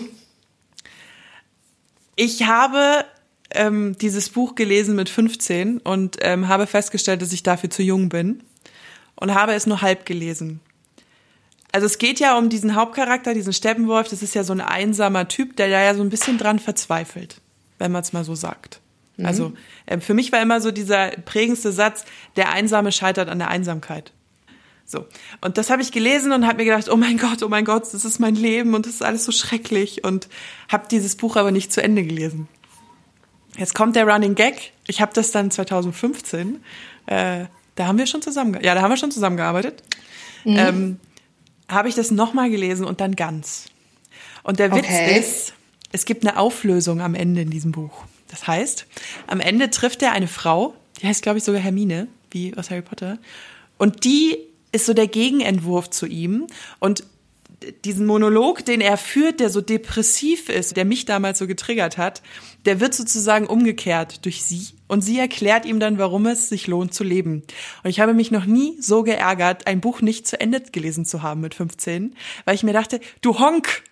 Ich 2.16 2.46
habe 2.46 3.04
ähm, 3.50 3.96
dieses 3.98 4.28
Buch 4.28 4.54
gelesen 4.54 4.94
mit 4.94 5.08
15 5.08 5.78
und 5.78 6.18
ähm, 6.20 6.48
habe 6.48 6.66
festgestellt, 6.66 7.22
dass 7.22 7.32
ich 7.32 7.42
dafür 7.42 7.70
zu 7.70 7.82
jung 7.82 8.08
bin 8.08 8.42
und 9.16 9.34
habe 9.34 9.54
es 9.54 9.66
nur 9.66 9.82
halb 9.82 10.06
gelesen. 10.06 10.60
Also 11.72 11.86
es 11.86 11.98
geht 11.98 12.20
ja 12.20 12.38
um 12.38 12.50
diesen 12.50 12.76
Hauptcharakter, 12.76 13.34
diesen 13.34 13.52
Steppenwolf. 13.52 14.08
Das 14.08 14.22
ist 14.22 14.34
ja 14.34 14.44
so 14.44 14.52
ein 14.52 14.60
einsamer 14.60 15.26
Typ, 15.26 15.56
der 15.56 15.68
da 15.68 15.82
ja 15.82 15.94
so 15.94 16.02
ein 16.02 16.08
bisschen 16.08 16.38
dran 16.38 16.60
verzweifelt, 16.60 17.40
wenn 17.78 17.90
man 17.90 18.02
es 18.02 18.12
mal 18.12 18.24
so 18.24 18.34
sagt. 18.34 18.80
Mhm. 19.16 19.26
Also 19.26 19.52
äh, 19.86 19.98
für 19.98 20.14
mich 20.14 20.30
war 20.30 20.40
immer 20.40 20.60
so 20.60 20.70
dieser 20.70 21.08
prägendste 21.10 21.72
Satz, 21.72 22.04
der 22.36 22.50
Einsame 22.52 22.92
scheitert 22.92 23.28
an 23.28 23.38
der 23.38 23.48
Einsamkeit. 23.48 24.12
So. 24.86 25.06
Und 25.40 25.58
das 25.58 25.70
habe 25.70 25.82
ich 25.82 25.92
gelesen 25.92 26.32
und 26.32 26.46
habe 26.46 26.58
mir 26.58 26.64
gedacht, 26.66 26.88
oh 26.88 26.96
mein 26.96 27.16
Gott, 27.16 27.42
oh 27.42 27.48
mein 27.48 27.64
Gott, 27.64 27.92
das 27.92 28.04
ist 28.04 28.20
mein 28.20 28.34
Leben 28.34 28.74
und 28.74 28.86
das 28.86 28.94
ist 28.94 29.02
alles 29.02 29.24
so 29.24 29.32
schrecklich 29.32 30.04
und 30.04 30.28
habe 30.68 30.86
dieses 30.90 31.16
Buch 31.16 31.36
aber 31.36 31.50
nicht 31.50 31.72
zu 31.72 31.82
Ende 31.82 32.04
gelesen. 32.04 32.48
Jetzt 33.56 33.74
kommt 33.74 33.96
der 33.96 34.06
Running 34.06 34.34
Gag. 34.34 34.72
Ich 34.86 35.00
habe 35.00 35.12
das 35.14 35.30
dann 35.30 35.50
2015 35.50 36.62
äh, 37.06 37.46
da 37.74 37.86
haben 37.86 37.98
wir 37.98 38.06
schon 38.06 38.22
zusammen, 38.22 38.58
ja, 38.62 38.74
da 38.74 38.82
haben 38.82 38.90
wir 38.90 38.96
schon 38.96 39.10
zusammengearbeitet. 39.10 39.82
Mhm. 40.44 40.56
Ähm, 40.56 41.00
habe 41.68 41.88
ich 41.88 41.94
das 41.94 42.10
nochmal 42.10 42.50
gelesen 42.50 42.84
und 42.86 43.00
dann 43.00 43.16
ganz. 43.16 43.66
Und 44.42 44.58
der 44.58 44.72
Witz 44.72 44.84
okay. 44.84 45.18
ist, 45.18 45.54
es 45.92 46.04
gibt 46.04 46.26
eine 46.26 46.38
Auflösung 46.38 47.00
am 47.00 47.14
Ende 47.14 47.40
in 47.40 47.50
diesem 47.50 47.72
Buch. 47.72 48.04
Das 48.28 48.46
heißt, 48.46 48.86
am 49.26 49.40
Ende 49.40 49.70
trifft 49.70 50.02
er 50.02 50.12
eine 50.12 50.28
Frau, 50.28 50.74
die 51.00 51.06
heißt, 51.06 51.22
glaube 51.22 51.38
ich, 51.38 51.44
sogar 51.44 51.60
Hermine, 51.60 52.08
wie 52.30 52.54
aus 52.56 52.70
Harry 52.70 52.82
Potter. 52.82 53.18
Und 53.78 54.04
die 54.04 54.38
ist 54.72 54.86
so 54.86 54.92
der 54.92 55.06
Gegenentwurf 55.06 55.90
zu 55.90 56.06
ihm. 56.06 56.46
Und 56.80 57.04
diesen 57.84 58.06
Monolog, 58.06 58.64
den 58.64 58.80
er 58.80 58.96
führt, 58.96 59.40
der 59.40 59.50
so 59.50 59.60
depressiv 59.60 60.48
ist, 60.48 60.76
der 60.76 60.84
mich 60.84 61.04
damals 61.04 61.38
so 61.38 61.46
getriggert 61.46 61.98
hat, 61.98 62.22
der 62.64 62.80
wird 62.80 62.94
sozusagen 62.94 63.46
umgekehrt 63.46 64.24
durch 64.24 64.42
sie 64.42 64.68
und 64.88 65.02
sie 65.02 65.18
erklärt 65.18 65.66
ihm 65.66 65.80
dann, 65.80 65.98
warum 65.98 66.26
es 66.26 66.48
sich 66.48 66.66
lohnt 66.66 66.94
zu 66.94 67.04
leben. 67.04 67.42
Und 67.82 67.90
ich 67.90 68.00
habe 68.00 68.14
mich 68.14 68.30
noch 68.30 68.46
nie 68.46 68.76
so 68.80 69.02
geärgert, 69.02 69.66
ein 69.66 69.80
Buch 69.80 70.00
nicht 70.00 70.26
zu 70.26 70.40
Ende 70.40 70.60
gelesen 70.60 71.04
zu 71.04 71.22
haben 71.22 71.40
mit 71.40 71.54
15, 71.54 72.14
weil 72.44 72.54
ich 72.54 72.62
mir 72.62 72.72
dachte, 72.72 73.00
du 73.20 73.38
Honk, 73.38 73.82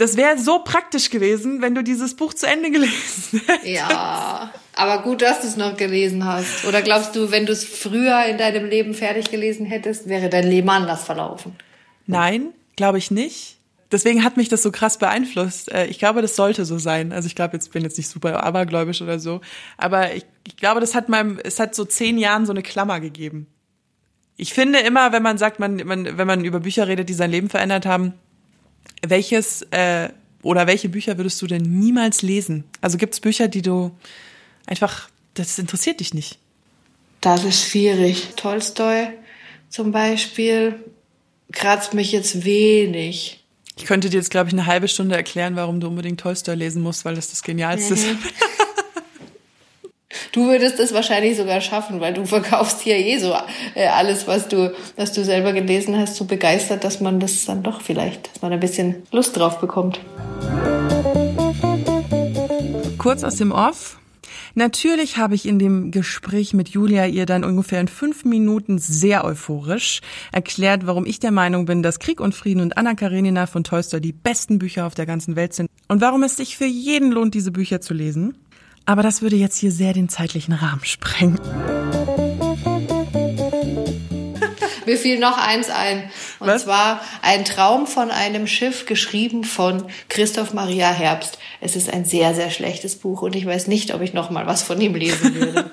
das 0.00 0.16
wäre 0.16 0.38
so 0.38 0.60
praktisch 0.60 1.10
gewesen, 1.10 1.60
wenn 1.60 1.74
du 1.74 1.82
dieses 1.82 2.16
Buch 2.16 2.32
zu 2.32 2.46
Ende 2.46 2.70
gelesen 2.70 3.42
hättest. 3.46 3.66
Ja, 3.66 4.50
aber 4.74 5.02
gut, 5.02 5.20
dass 5.20 5.42
du 5.42 5.46
es 5.46 5.58
noch 5.58 5.76
gelesen 5.76 6.24
hast. 6.24 6.64
Oder 6.64 6.80
glaubst 6.80 7.14
du, 7.14 7.30
wenn 7.30 7.44
du 7.44 7.52
es 7.52 7.64
früher 7.64 8.24
in 8.24 8.38
deinem 8.38 8.64
Leben 8.64 8.94
fertig 8.94 9.30
gelesen 9.30 9.66
hättest, 9.66 10.08
wäre 10.08 10.30
dein 10.30 10.48
Leben 10.48 10.70
anders 10.70 11.04
verlaufen? 11.04 11.54
Nein, 12.06 12.54
glaube 12.80 12.96
ich 12.96 13.10
nicht. 13.10 13.58
Deswegen 13.92 14.24
hat 14.24 14.38
mich 14.38 14.48
das 14.48 14.62
so 14.62 14.72
krass 14.72 14.96
beeinflusst. 14.96 15.70
Äh, 15.70 15.84
ich 15.88 15.98
glaube, 15.98 16.22
das 16.22 16.34
sollte 16.34 16.64
so 16.64 16.78
sein. 16.78 17.12
Also 17.12 17.26
ich 17.26 17.34
glaube, 17.34 17.52
jetzt 17.52 17.72
bin 17.72 17.82
jetzt 17.82 17.98
nicht 17.98 18.08
super 18.08 18.42
abergläubisch 18.42 19.02
oder 19.02 19.18
so, 19.18 19.42
aber 19.76 20.14
ich, 20.14 20.24
ich 20.46 20.56
glaube, 20.56 20.80
das 20.80 20.94
hat 20.94 21.10
meinem, 21.10 21.38
es 21.44 21.60
hat 21.60 21.74
so 21.74 21.84
zehn 21.84 22.16
Jahren 22.16 22.46
so 22.46 22.52
eine 22.52 22.62
Klammer 22.62 22.98
gegeben. 23.00 23.48
Ich 24.38 24.54
finde 24.54 24.78
immer, 24.78 25.12
wenn 25.12 25.22
man 25.22 25.36
sagt, 25.36 25.60
man, 25.60 25.76
man 25.84 26.16
wenn 26.16 26.26
man 26.26 26.42
über 26.42 26.60
Bücher 26.60 26.88
redet, 26.88 27.10
die 27.10 27.12
sein 27.12 27.30
Leben 27.30 27.50
verändert 27.50 27.84
haben, 27.84 28.14
welches 29.06 29.60
äh, 29.72 30.08
oder 30.42 30.66
welche 30.66 30.88
Bücher 30.88 31.18
würdest 31.18 31.42
du 31.42 31.46
denn 31.46 31.60
niemals 31.60 32.22
lesen? 32.22 32.64
Also 32.80 32.96
gibt 32.96 33.12
es 33.12 33.20
Bücher, 33.20 33.48
die 33.48 33.60
du 33.60 33.90
einfach, 34.64 35.10
das 35.34 35.58
interessiert 35.58 36.00
dich 36.00 36.14
nicht? 36.14 36.38
Das 37.20 37.44
ist 37.44 37.62
schwierig. 37.68 38.28
Tolstoi 38.36 39.08
zum 39.68 39.92
Beispiel 39.92 40.82
kratzt 41.52 41.94
mich 41.94 42.12
jetzt 42.12 42.44
wenig. 42.44 43.44
Ich 43.76 43.86
könnte 43.86 44.10
dir 44.10 44.18
jetzt, 44.18 44.30
glaube 44.30 44.48
ich, 44.48 44.54
eine 44.54 44.66
halbe 44.66 44.88
Stunde 44.88 45.16
erklären, 45.16 45.56
warum 45.56 45.80
du 45.80 45.88
unbedingt 45.88 46.20
Tolstoy 46.20 46.54
lesen 46.54 46.82
musst, 46.82 47.04
weil 47.04 47.14
das 47.14 47.30
das 47.30 47.42
Genialste 47.42 47.94
ist. 47.94 48.06
Mhm. 48.06 48.18
Du 50.32 50.46
würdest 50.46 50.78
es 50.78 50.92
wahrscheinlich 50.92 51.36
sogar 51.36 51.60
schaffen, 51.60 52.00
weil 52.00 52.14
du 52.14 52.24
verkaufst 52.24 52.82
hier 52.82 52.96
eh 52.96 53.18
so 53.18 53.34
äh, 53.74 53.86
alles, 53.86 54.26
was 54.26 54.48
du, 54.48 54.72
was 54.96 55.12
du 55.12 55.24
selber 55.24 55.52
gelesen 55.52 55.98
hast, 55.98 56.16
so 56.16 56.24
begeistert, 56.24 56.84
dass 56.84 57.00
man 57.00 57.20
das 57.20 57.44
dann 57.46 57.62
doch 57.62 57.80
vielleicht, 57.80 58.32
dass 58.32 58.42
man 58.42 58.52
ein 58.52 58.60
bisschen 58.60 59.02
Lust 59.12 59.36
drauf 59.36 59.60
bekommt. 59.60 60.00
Kurz 62.98 63.24
aus 63.24 63.36
dem 63.36 63.50
Off. 63.50 63.99
Natürlich 64.54 65.16
habe 65.16 65.34
ich 65.34 65.46
in 65.46 65.58
dem 65.58 65.90
Gespräch 65.90 66.54
mit 66.54 66.70
Julia 66.70 67.06
ihr 67.06 67.26
dann 67.26 67.44
ungefähr 67.44 67.80
in 67.80 67.88
fünf 67.88 68.24
Minuten 68.24 68.78
sehr 68.78 69.24
euphorisch 69.24 70.00
erklärt, 70.32 70.86
warum 70.86 71.06
ich 71.06 71.20
der 71.20 71.30
Meinung 71.30 71.66
bin, 71.66 71.82
dass 71.82 71.98
Krieg 71.98 72.20
und 72.20 72.34
Frieden 72.34 72.60
und 72.60 72.76
Anna 72.76 72.94
Karenina 72.94 73.46
von 73.46 73.64
Tolstoi 73.64 74.00
die 74.00 74.12
besten 74.12 74.58
Bücher 74.58 74.86
auf 74.86 74.94
der 74.94 75.06
ganzen 75.06 75.36
Welt 75.36 75.54
sind 75.54 75.70
und 75.88 76.00
warum 76.00 76.22
es 76.22 76.36
sich 76.36 76.56
für 76.56 76.66
jeden 76.66 77.12
lohnt, 77.12 77.34
diese 77.34 77.52
Bücher 77.52 77.80
zu 77.80 77.94
lesen. 77.94 78.36
Aber 78.86 79.02
das 79.02 79.22
würde 79.22 79.36
jetzt 79.36 79.58
hier 79.58 79.72
sehr 79.72 79.92
den 79.92 80.08
zeitlichen 80.08 80.54
Rahmen 80.54 80.84
sprengen. 80.84 81.38
Mir 84.86 84.96
fiel 84.96 85.20
noch 85.20 85.38
eins 85.38 85.70
ein. 85.70 86.10
Und 86.40 86.48
Was? 86.48 86.64
zwar 86.64 87.00
ein 87.22 87.44
Traum 87.44 87.86
von 87.86 88.10
einem 88.10 88.46
Schiff, 88.46 88.86
geschrieben 88.86 89.44
von 89.44 89.84
Christoph 90.08 90.54
Maria 90.54 90.90
Herbst. 90.90 91.38
Es 91.60 91.76
ist 91.76 91.92
ein 91.92 92.04
sehr, 92.04 92.34
sehr 92.34 92.50
schlechtes 92.50 92.96
Buch 92.96 93.22
und 93.22 93.36
ich 93.36 93.44
weiß 93.44 93.66
nicht, 93.66 93.94
ob 93.94 94.00
ich 94.00 94.14
noch 94.14 94.30
mal 94.30 94.46
was 94.46 94.62
von 94.62 94.80
ihm 94.80 94.94
lesen 94.94 95.34
würde. 95.40 95.70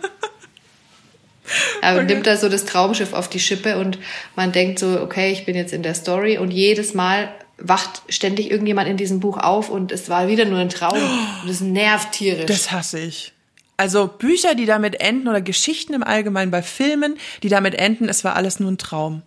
Er 1.82 1.96
okay. 1.96 2.06
nimmt 2.06 2.28
da 2.28 2.36
so 2.36 2.50
das 2.50 2.66
Traumschiff 2.66 3.14
auf 3.14 3.30
die 3.30 3.40
Schippe 3.40 3.78
und 3.78 3.98
man 4.36 4.52
denkt 4.52 4.80
so, 4.80 5.00
okay, 5.00 5.32
ich 5.32 5.46
bin 5.46 5.56
jetzt 5.56 5.72
in 5.72 5.84
der 5.84 5.96
Story 5.96 6.38
und 6.38 6.52
jedes 6.52 6.94
Mal 6.94 7.34
wacht 7.58 8.02
ständig 8.10 8.52
irgendjemand 8.52 8.88
in 8.90 8.98
diesem 8.98 9.20
Buch 9.20 9.38
auf 9.38 9.70
und 9.70 9.92
es 9.92 10.10
war 10.10 10.28
wieder 10.28 10.46
nur 10.46 10.60
ein 10.60 10.70
Traum 10.70 11.00
und 11.44 11.50
es 11.50 11.62
nervt 11.62 12.12
tierisch. 12.12 12.46
Das 12.46 12.72
hasse 12.72 13.00
ich. 13.00 13.34
Also 13.78 14.08
Bücher, 14.08 14.56
die 14.56 14.66
damit 14.66 15.00
enden 15.00 15.28
oder 15.28 15.42
Geschichten 15.42 15.94
im 15.94 16.04
Allgemeinen 16.04 16.52
bei 16.52 16.64
Filmen, 16.64 17.18
die 17.44 17.50
damit 17.50 17.76
enden, 17.76 18.10
es 18.10 18.24
war 18.24 18.36
alles 18.36 18.60
nur 18.60 18.72
ein 18.72 18.78
Traum. 18.78 19.22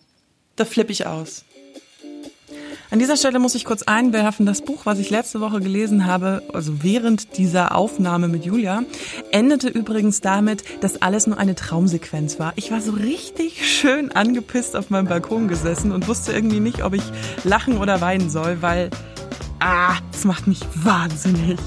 Da 0.57 0.65
flippe 0.65 0.93
ich 0.93 1.07
aus. 1.07 1.45
An 2.93 2.99
dieser 2.99 3.17
Stelle 3.17 3.39
muss 3.39 3.55
ich 3.55 3.65
kurz 3.65 3.85
einwerfen, 3.85 4.47
das 4.47 4.63
Buch, 4.63 4.85
was 4.85 4.99
ich 4.99 5.11
letzte 5.11 5.41
Woche 5.41 5.61
gelesen 5.61 6.07
habe, 6.07 6.43
also 6.53 6.83
während 6.83 7.39
dieser 7.39 7.77
Aufnahme 7.77 8.27
mit 8.27 8.45
Julia, 8.45 8.83
endete 9.31 9.69
übrigens 9.69 10.21
damit, 10.21 10.65
dass 10.81 11.01
alles 11.01 11.29
nur 11.29 11.39
eine 11.39 11.55
Traumsequenz 11.55 12.41
war. 12.41 12.53
Ich 12.57 12.73
war 12.73 12.81
so 12.81 12.91
richtig 12.91 13.65
schön 13.65 14.11
angepisst 14.11 14.75
auf 14.75 14.91
meinem 14.91 15.07
Balkon 15.07 15.47
gesessen 15.47 15.93
und 15.93 16.09
wusste 16.09 16.33
irgendwie 16.33 16.59
nicht, 16.59 16.83
ob 16.83 16.95
ich 16.95 17.05
lachen 17.45 17.79
oder 17.79 18.01
weinen 18.01 18.29
soll, 18.29 18.61
weil, 18.61 18.91
ah, 19.61 19.95
das 20.11 20.25
macht 20.25 20.49
mich 20.49 20.59
wahnsinnig. 20.75 21.61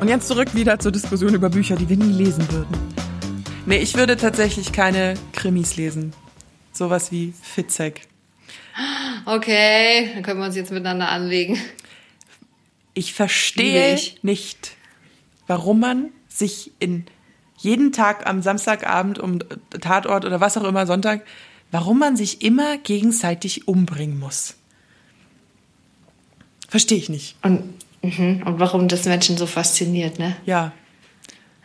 Und 0.00 0.08
jetzt 0.08 0.26
zurück 0.26 0.52
wieder 0.52 0.80
zur 0.80 0.90
Diskussion 0.90 1.32
über 1.32 1.48
Bücher, 1.48 1.76
die 1.76 1.88
wir 1.88 1.96
nie 1.96 2.12
lesen 2.12 2.44
würden. 2.50 2.76
Nee, 3.66 3.78
ich 3.78 3.96
würde 3.96 4.16
tatsächlich 4.16 4.72
keine 4.72 5.14
Krimis 5.32 5.76
lesen. 5.76 6.12
Sowas 6.72 7.12
wie 7.12 7.34
Fitzek. 7.40 8.08
Okay, 9.26 10.10
dann 10.14 10.22
können 10.22 10.40
wir 10.40 10.46
uns 10.46 10.56
jetzt 10.56 10.70
miteinander 10.70 11.08
anlegen. 11.08 11.58
Ich 12.94 13.14
verstehe 13.14 13.94
ich. 13.94 14.22
nicht, 14.22 14.76
warum 15.46 15.80
man 15.80 16.10
sich 16.28 16.72
in 16.78 17.06
jeden 17.58 17.92
Tag 17.92 18.26
am 18.26 18.42
Samstagabend 18.42 19.18
um 19.18 19.38
Tatort 19.80 20.24
oder 20.24 20.40
was 20.40 20.56
auch 20.56 20.64
immer 20.64 20.86
Sonntag, 20.86 21.24
warum 21.70 21.98
man 21.98 22.16
sich 22.16 22.42
immer 22.42 22.78
gegenseitig 22.78 23.68
umbringen 23.68 24.18
muss. 24.18 24.56
Verstehe 26.68 26.98
ich 26.98 27.08
nicht. 27.08 27.36
Und 27.42 27.62
Mhm. 28.02 28.42
Und 28.44 28.60
warum 28.60 28.88
das 28.88 29.04
Menschen 29.04 29.36
so 29.36 29.46
fasziniert, 29.46 30.18
ne? 30.18 30.36
Ja. 30.44 30.72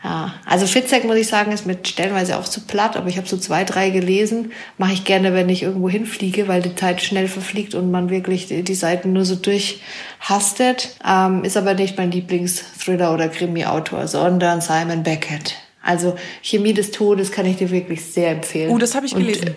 Ja, 0.03 0.33
also 0.45 0.67
Fitzek, 0.67 1.05
muss 1.05 1.15
ich 1.15 1.27
sagen, 1.27 1.53
ist 1.53 1.65
mit 1.65 1.87
stellenweise 1.87 2.37
auch 2.37 2.43
zu 2.43 2.59
platt, 2.61 2.97
aber 2.97 3.07
ich 3.07 3.15
habe 3.15 3.27
so 3.27 3.37
zwei, 3.37 3.63
drei 3.63 3.89
gelesen. 3.89 4.51
Mache 4.77 4.91
ich 4.91 5.05
gerne, 5.05 5.33
wenn 5.33 5.47
ich 5.47 5.63
irgendwo 5.63 5.89
hinfliege, 5.89 6.49
weil 6.49 6.61
die 6.61 6.75
Zeit 6.75 7.01
schnell 7.01 7.29
verfliegt 7.29 7.73
und 7.73 7.89
man 7.89 8.09
wirklich 8.09 8.47
die, 8.47 8.63
die 8.63 8.75
Seiten 8.75 9.13
nur 9.13 9.23
so 9.23 9.35
durchhastet. 9.35 10.97
Ähm, 11.07 11.45
ist 11.45 11.55
aber 11.55 11.73
nicht 11.73 11.97
mein 11.97 12.11
Lieblingsthriller 12.11 13.13
oder 13.13 13.29
Krimi-Autor, 13.29 14.07
sondern 14.07 14.59
Simon 14.59 15.03
Beckett. 15.03 15.55
Also 15.81 16.15
Chemie 16.41 16.73
des 16.73 16.91
Todes 16.91 17.31
kann 17.31 17.45
ich 17.45 17.57
dir 17.57 17.71
wirklich 17.71 18.03
sehr 18.03 18.31
empfehlen. 18.31 18.71
Oh, 18.71 18.77
das 18.77 18.95
habe 18.95 19.05
ich 19.05 19.15
gelesen. 19.15 19.49
Und, 19.49 19.55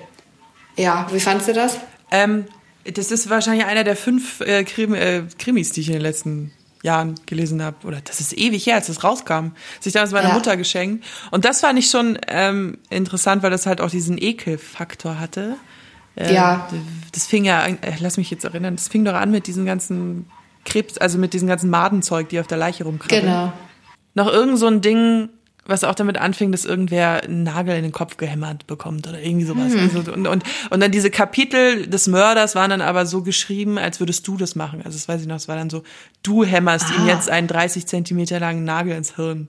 ja, 0.77 1.09
wie 1.11 1.21
fandst 1.21 1.49
du 1.49 1.55
das? 1.55 1.79
Ähm, 2.13 2.45
das 2.85 3.11
ist 3.11 3.29
wahrscheinlich 3.29 3.65
einer 3.65 3.83
der 3.83 3.97
fünf 3.97 4.41
äh, 4.43 4.63
Krim, 4.63 4.95
äh, 4.95 5.23
Krimis, 5.39 5.73
die 5.73 5.81
ich 5.81 5.89
in 5.89 5.95
den 5.95 6.03
letzten 6.03 6.53
Jahren 6.83 7.15
gelesen 7.27 7.63
habe. 7.63 7.87
Oder 7.87 8.01
das 8.01 8.21
ist 8.21 8.33
ewig 8.37 8.67
her, 8.67 8.77
als 8.77 8.87
das 8.87 9.05
rauskam. 9.05 9.53
Das 9.79 9.87
ich 9.87 9.93
damals 9.93 10.13
meiner 10.13 10.29
ja. 10.29 10.35
Mutter 10.35 10.57
geschenkt. 10.57 11.05
Und 11.31 11.45
das 11.45 11.61
fand 11.61 11.79
ich 11.79 11.91
schon 11.91 12.19
ähm, 12.29 12.79
interessant, 12.91 13.43
weil 13.43 13.51
das 13.51 13.67
halt 13.67 13.81
auch 13.81 13.91
diesen 13.91 14.19
Ekelfaktor 14.19 15.19
hatte. 15.19 15.57
Äh, 16.17 16.35
ja. 16.35 16.69
Das 17.13 17.27
fing 17.27 17.45
ja, 17.45 17.67
äh, 17.67 17.77
lass 18.01 18.17
mich 18.17 18.31
jetzt 18.31 18.45
erinnern, 18.45 18.77
das 18.77 18.89
fing 18.89 19.05
doch 19.05 19.15
an 19.15 19.31
mit 19.31 19.47
diesen 19.47 19.67
ganzen 19.67 20.27
Krebs, 20.65 20.99
also 20.99 21.19
mit 21.19 21.33
diesem 21.33 21.49
ganzen 21.49 21.71
Madenzeug, 21.71 22.29
die 22.29 22.41
auf 22.41 22.47
der 22.47 22.59
Leiche 22.59 22.85
rumkrabbeln. 22.85 23.23
Genau. 23.23 23.53
Noch 24.15 24.33
irgend 24.33 24.59
so 24.59 24.67
ein 24.67 24.81
Ding, 24.81 25.29
was 25.67 25.85
auch 25.85 25.95
damit 25.95 26.19
anfing, 26.19 26.53
dass 26.53 26.65
irgendwer 26.65 27.25
einen 27.25 27.43
Nagel 27.43 27.77
in 27.77 27.83
den 27.83 27.93
Kopf 27.93 28.17
gehämmert 28.17 28.67
bekommt 28.67 29.07
oder 29.07 29.21
irgendwie 29.21 29.47
sowas. 29.47 29.73
Hm. 29.73 29.81
Also, 29.81 30.13
und, 30.13 30.27
und, 30.27 30.45
und 30.71 30.81
dann 30.81 30.91
diese 30.91 31.11
Kapitel 31.11 31.87
des 31.87 32.07
Mörders 32.07 32.55
waren 32.55 32.71
dann 32.71 32.81
aber 32.81 33.07
so 33.07 33.23
geschrieben, 33.23 33.79
als 33.79 34.01
würdest 34.01 34.27
du 34.27 34.37
das 34.37 34.55
machen. 34.55 34.83
Also 34.85 34.97
das 34.97 35.09
weiß 35.09 35.21
ich 35.21 35.27
noch, 35.27 35.37
es 35.37 35.49
war 35.49 35.57
dann 35.57 35.71
so, 35.71 35.83
du 36.23 36.45
hämmerst 36.45 36.87
ah. 36.91 37.01
ihm 37.01 37.07
jetzt 37.07 37.29
einen 37.29 37.49
30 37.49 37.87
Zentimeter 37.87 38.41
langen 38.41 38.65
Nagel 38.65 38.97
ins 38.97 39.17
Hirn. 39.17 39.49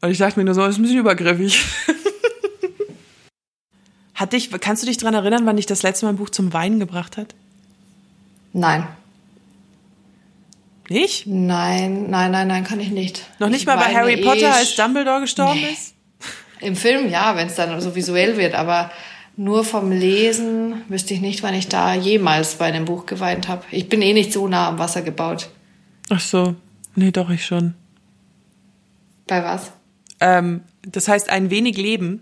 Und 0.00 0.10
ich 0.10 0.18
dachte 0.18 0.38
mir 0.38 0.44
nur 0.44 0.54
so, 0.54 0.62
das 0.62 0.70
ist 0.70 0.78
ein 0.78 0.82
bisschen 0.82 0.98
übergriffig. 0.98 1.64
hat 4.14 4.32
dich, 4.32 4.50
kannst 4.60 4.82
du 4.82 4.86
dich 4.86 4.96
dran 4.96 5.14
erinnern, 5.14 5.46
wann 5.46 5.56
dich 5.56 5.66
das 5.66 5.82
letzte 5.82 6.06
Mal 6.06 6.12
ein 6.12 6.16
Buch 6.16 6.30
zum 6.30 6.52
Weinen 6.52 6.80
gebracht 6.80 7.16
hat? 7.16 7.34
Nein. 8.52 8.86
Nicht? 10.92 11.26
Nein, 11.26 12.10
nein, 12.10 12.30
nein, 12.30 12.48
nein, 12.48 12.64
kann 12.64 12.78
ich 12.78 12.90
nicht. 12.90 13.24
Noch 13.38 13.48
nicht 13.48 13.62
ich 13.62 13.66
mal 13.66 13.76
bei 13.76 13.94
Harry 13.94 14.18
Potter, 14.18 14.40
eh 14.40 14.58
als 14.58 14.76
Dumbledore 14.76 15.22
gestorben 15.22 15.58
nee. 15.58 15.72
ist? 15.72 15.94
Im 16.60 16.76
Film 16.76 17.08
ja, 17.08 17.34
wenn 17.36 17.48
es 17.48 17.54
dann 17.54 17.80
so 17.80 17.94
visuell 17.94 18.36
wird, 18.36 18.54
aber 18.54 18.90
nur 19.36 19.64
vom 19.64 19.90
Lesen 19.90 20.82
wüsste 20.88 21.14
ich 21.14 21.22
nicht, 21.22 21.42
wann 21.42 21.54
ich 21.54 21.68
da 21.68 21.94
jemals 21.94 22.56
bei 22.56 22.66
einem 22.66 22.84
Buch 22.84 23.06
geweint 23.06 23.48
habe. 23.48 23.64
Ich 23.70 23.88
bin 23.88 24.02
eh 24.02 24.12
nicht 24.12 24.32
so 24.32 24.46
nah 24.46 24.68
am 24.68 24.78
Wasser 24.78 25.00
gebaut. 25.00 25.48
Ach 26.10 26.20
so, 26.20 26.54
nee, 26.94 27.10
doch 27.10 27.30
ich 27.30 27.46
schon. 27.46 27.74
Bei 29.26 29.42
was? 29.42 29.72
Ähm, 30.20 30.62
das 30.82 31.08
heißt 31.08 31.30
ein 31.30 31.48
wenig 31.50 31.78
Leben. 31.78 32.20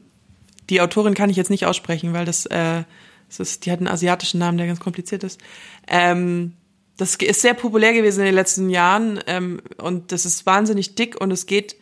Die 0.69 0.81
Autorin 0.81 1.15
kann 1.15 1.29
ich 1.29 1.37
jetzt 1.37 1.51
nicht 1.51 1.67
aussprechen, 1.67 2.13
weil 2.13 2.25
das, 2.25 2.47
äh, 2.47 2.85
das 3.29 3.41
ist, 3.41 3.67
die 3.67 3.73
hat 3.73 3.81
einen 3.81 3.89
asiatischen 3.89 4.39
Namen, 4.39 4.59
der 4.59 4.69
ganz 4.69 4.79
kompliziert 4.79 5.25
ist. 5.25 5.41
Ähm, 5.89 6.53
das 7.01 7.15
ist 7.15 7.41
sehr 7.41 7.55
populär 7.55 7.95
gewesen 7.95 8.21
in 8.21 8.27
den 8.27 8.35
letzten 8.35 8.69
Jahren 8.69 9.21
ähm, 9.27 9.63
und 9.79 10.13
das 10.13 10.27
ist 10.27 10.45
wahnsinnig 10.45 10.97
dick 10.97 11.19
und 11.19 11.31
es 11.31 11.47
geht, 11.47 11.77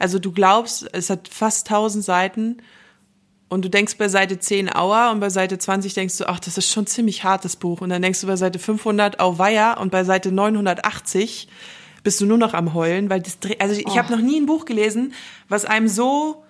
also 0.00 0.18
du 0.18 0.32
glaubst, 0.32 0.88
es 0.92 1.10
hat 1.10 1.28
fast 1.28 1.70
1000 1.70 2.04
Seiten 2.04 2.56
und 3.48 3.64
du 3.64 3.70
denkst 3.70 3.96
bei 3.98 4.08
Seite 4.08 4.40
10 4.40 4.74
Aua 4.74 5.12
und 5.12 5.20
bei 5.20 5.30
Seite 5.30 5.58
20 5.58 5.94
denkst 5.94 6.18
du, 6.18 6.28
ach, 6.28 6.40
das 6.40 6.58
ist 6.58 6.72
schon 6.72 6.88
ziemlich 6.88 7.22
hartes 7.22 7.54
Buch 7.54 7.82
und 7.82 7.90
dann 7.90 8.02
denkst 8.02 8.20
du 8.20 8.26
bei 8.26 8.34
Seite 8.34 8.58
500 8.58 9.20
Auweia 9.20 9.74
und 9.74 9.92
bei 9.92 10.02
Seite 10.02 10.32
980 10.32 11.46
bist 12.02 12.20
du 12.20 12.26
nur 12.26 12.38
noch 12.38 12.52
am 12.52 12.74
heulen, 12.74 13.10
weil 13.10 13.20
das, 13.20 13.38
also 13.60 13.76
ich 13.76 13.86
oh. 13.86 13.96
habe 13.96 14.12
noch 14.12 14.20
nie 14.20 14.40
ein 14.40 14.46
Buch 14.46 14.64
gelesen, 14.64 15.14
was 15.48 15.64
einem 15.64 15.86
so 15.86 16.42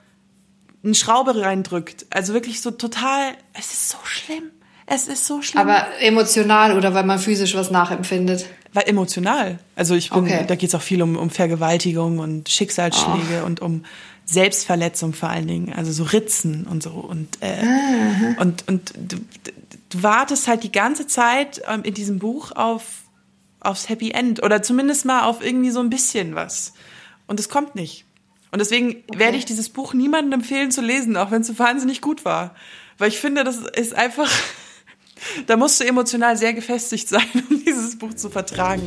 eine 0.83 0.95
Schraube 0.95 1.39
reindrückt. 1.39 2.07
Also 2.09 2.33
wirklich 2.33 2.63
so 2.63 2.71
total, 2.71 3.35
es 3.53 3.73
ist 3.73 3.91
so 3.91 3.99
schlimm. 4.05 4.51
Es 4.87 5.09
ist 5.09 5.27
so 5.27 5.41
schlimm. 5.41 5.63
Aber 5.63 5.87
emotional 6.01 6.77
oder 6.77 6.93
weil 6.95 7.05
man 7.05 7.19
physisch 7.19 7.55
was 7.55 7.71
nachempfindet? 7.71 8.47
Weil 8.73 8.89
emotional. 8.89 9.59
Also 9.77 9.95
ich 9.95 10.11
bin, 10.11 10.25
okay. 10.25 10.45
da 10.47 10.57
geht 10.57 10.69
es 10.69 10.75
auch 10.75 10.83
viel 10.83 11.01
um, 11.03 11.17
um 11.17 11.31
Vergewaltigung 11.31 12.19
und 12.19 12.49
Schicksalsschläge 12.49 13.43
oh. 13.43 13.47
und 13.47 13.63
um 13.63 13.85
Selbstverletzung 14.27 15.15
vor 15.15 15.31
allen 15.31 15.47
Dingen. 15.47 15.73
Also 15.73 15.93
so 15.93 16.05
Ritzen 16.05 16.67
und 16.67 16.83
so. 16.83 16.91
Und, 16.91 17.39
äh, 17.41 17.63
und, 18.39 18.69
und 18.69 18.93
du, 18.97 19.17
du 19.91 20.03
wartest 20.03 20.49
halt 20.49 20.65
die 20.65 20.73
ganze 20.73 21.07
Zeit 21.07 21.63
ähm, 21.69 21.83
in 21.85 21.95
diesem 21.95 22.19
Buch 22.19 22.53
auf, 22.53 22.85
aufs 23.61 23.89
Happy 23.89 24.11
End 24.11 24.43
oder 24.43 24.63
zumindest 24.63 25.05
mal 25.05 25.23
auf 25.23 25.43
irgendwie 25.43 25.71
so 25.71 25.81
ein 25.81 25.91
bisschen 25.91 26.35
was. 26.35 26.75
Und 27.27 27.41
es 27.41 27.49
kommt 27.49 27.75
nicht. 27.75 28.05
Und 28.51 28.59
deswegen 28.59 29.03
okay. 29.09 29.19
werde 29.19 29.37
ich 29.37 29.45
dieses 29.45 29.69
Buch 29.69 29.95
niemandem 29.95 30.41
empfehlen 30.41 30.71
zu 30.71 30.81
lesen, 30.81 31.17
auch 31.17 31.31
wenn 31.31 31.41
es 31.41 31.49
so 31.49 31.59
wahnsinnig 31.59 32.01
gut 32.01 32.25
war. 32.25 32.55
Weil 32.99 33.09
ich 33.09 33.19
finde, 33.19 33.45
das 33.45 33.57
ist 33.57 33.95
einfach 33.95 34.31
da 35.47 35.57
musst 35.57 35.81
du 35.81 35.85
emotional 35.85 36.37
sehr 36.37 36.55
gefestigt 36.55 37.09
sein, 37.09 37.23
um 37.49 37.63
dieses 37.65 37.99
Buch 37.99 38.15
zu 38.15 38.31
vertragen. 38.31 38.83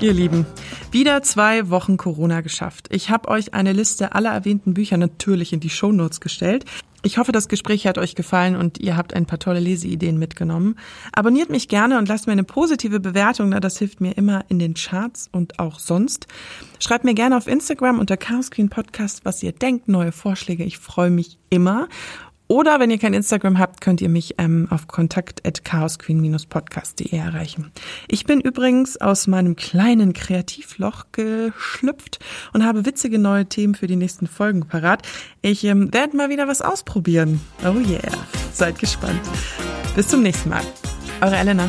Ihr 0.00 0.12
Lieben, 0.12 0.46
wieder 0.92 1.22
zwei 1.24 1.70
Wochen 1.70 1.96
Corona 1.96 2.40
geschafft. 2.40 2.86
Ich 2.90 3.10
habe 3.10 3.28
euch 3.28 3.52
eine 3.52 3.72
Liste 3.72 4.14
aller 4.14 4.30
erwähnten 4.30 4.74
Bücher 4.74 4.96
natürlich 4.96 5.52
in 5.52 5.58
die 5.58 5.70
Shownotes 5.70 6.20
gestellt. 6.20 6.64
Ich 7.02 7.16
hoffe, 7.16 7.30
das 7.30 7.46
Gespräch 7.46 7.86
hat 7.86 7.96
euch 7.96 8.16
gefallen 8.16 8.56
und 8.56 8.78
ihr 8.78 8.96
habt 8.96 9.14
ein 9.14 9.24
paar 9.24 9.38
tolle 9.38 9.60
Leseideen 9.60 10.18
mitgenommen. 10.18 10.76
Abonniert 11.12 11.48
mich 11.48 11.68
gerne 11.68 11.96
und 11.96 12.08
lasst 12.08 12.26
mir 12.26 12.32
eine 12.32 12.42
positive 12.42 12.98
Bewertung, 12.98 13.52
da 13.52 13.60
das 13.60 13.78
hilft 13.78 14.00
mir 14.00 14.16
immer 14.18 14.44
in 14.48 14.58
den 14.58 14.74
Charts 14.74 15.28
und 15.30 15.60
auch 15.60 15.78
sonst. 15.78 16.26
Schreibt 16.80 17.04
mir 17.04 17.14
gerne 17.14 17.36
auf 17.36 17.46
Instagram 17.46 18.00
unter 18.00 18.16
Chaos 18.16 18.50
Queen 18.50 18.68
Podcast, 18.68 19.24
was 19.24 19.42
ihr 19.44 19.52
denkt, 19.52 19.86
neue 19.86 20.10
Vorschläge. 20.10 20.64
Ich 20.64 20.78
freue 20.78 21.10
mich 21.10 21.38
immer. 21.50 21.88
Oder 22.48 22.80
wenn 22.80 22.90
ihr 22.90 22.98
kein 22.98 23.12
Instagram 23.12 23.58
habt, 23.58 23.82
könnt 23.82 24.00
ihr 24.00 24.08
mich 24.08 24.36
ähm, 24.38 24.66
auf 24.70 24.88
kontakt.chaosqueen-podcast.de 24.88 27.16
erreichen. 27.16 27.70
Ich 28.08 28.24
bin 28.24 28.40
übrigens 28.40 28.98
aus 28.98 29.26
meinem 29.26 29.54
kleinen 29.54 30.14
Kreativloch 30.14 31.04
geschlüpft 31.12 32.20
und 32.54 32.64
habe 32.64 32.86
witzige 32.86 33.18
neue 33.18 33.44
Themen 33.46 33.74
für 33.74 33.86
die 33.86 33.96
nächsten 33.96 34.26
Folgen 34.26 34.66
parat. 34.66 35.06
Ich 35.42 35.64
ähm, 35.64 35.92
werde 35.92 36.16
mal 36.16 36.30
wieder 36.30 36.48
was 36.48 36.62
ausprobieren. 36.62 37.42
Oh 37.62 37.74
yeah. 37.78 38.00
Seid 38.52 38.78
gespannt. 38.78 39.20
Bis 39.94 40.08
zum 40.08 40.22
nächsten 40.22 40.48
Mal. 40.48 40.62
Eure 41.20 41.36
Elena. 41.36 41.68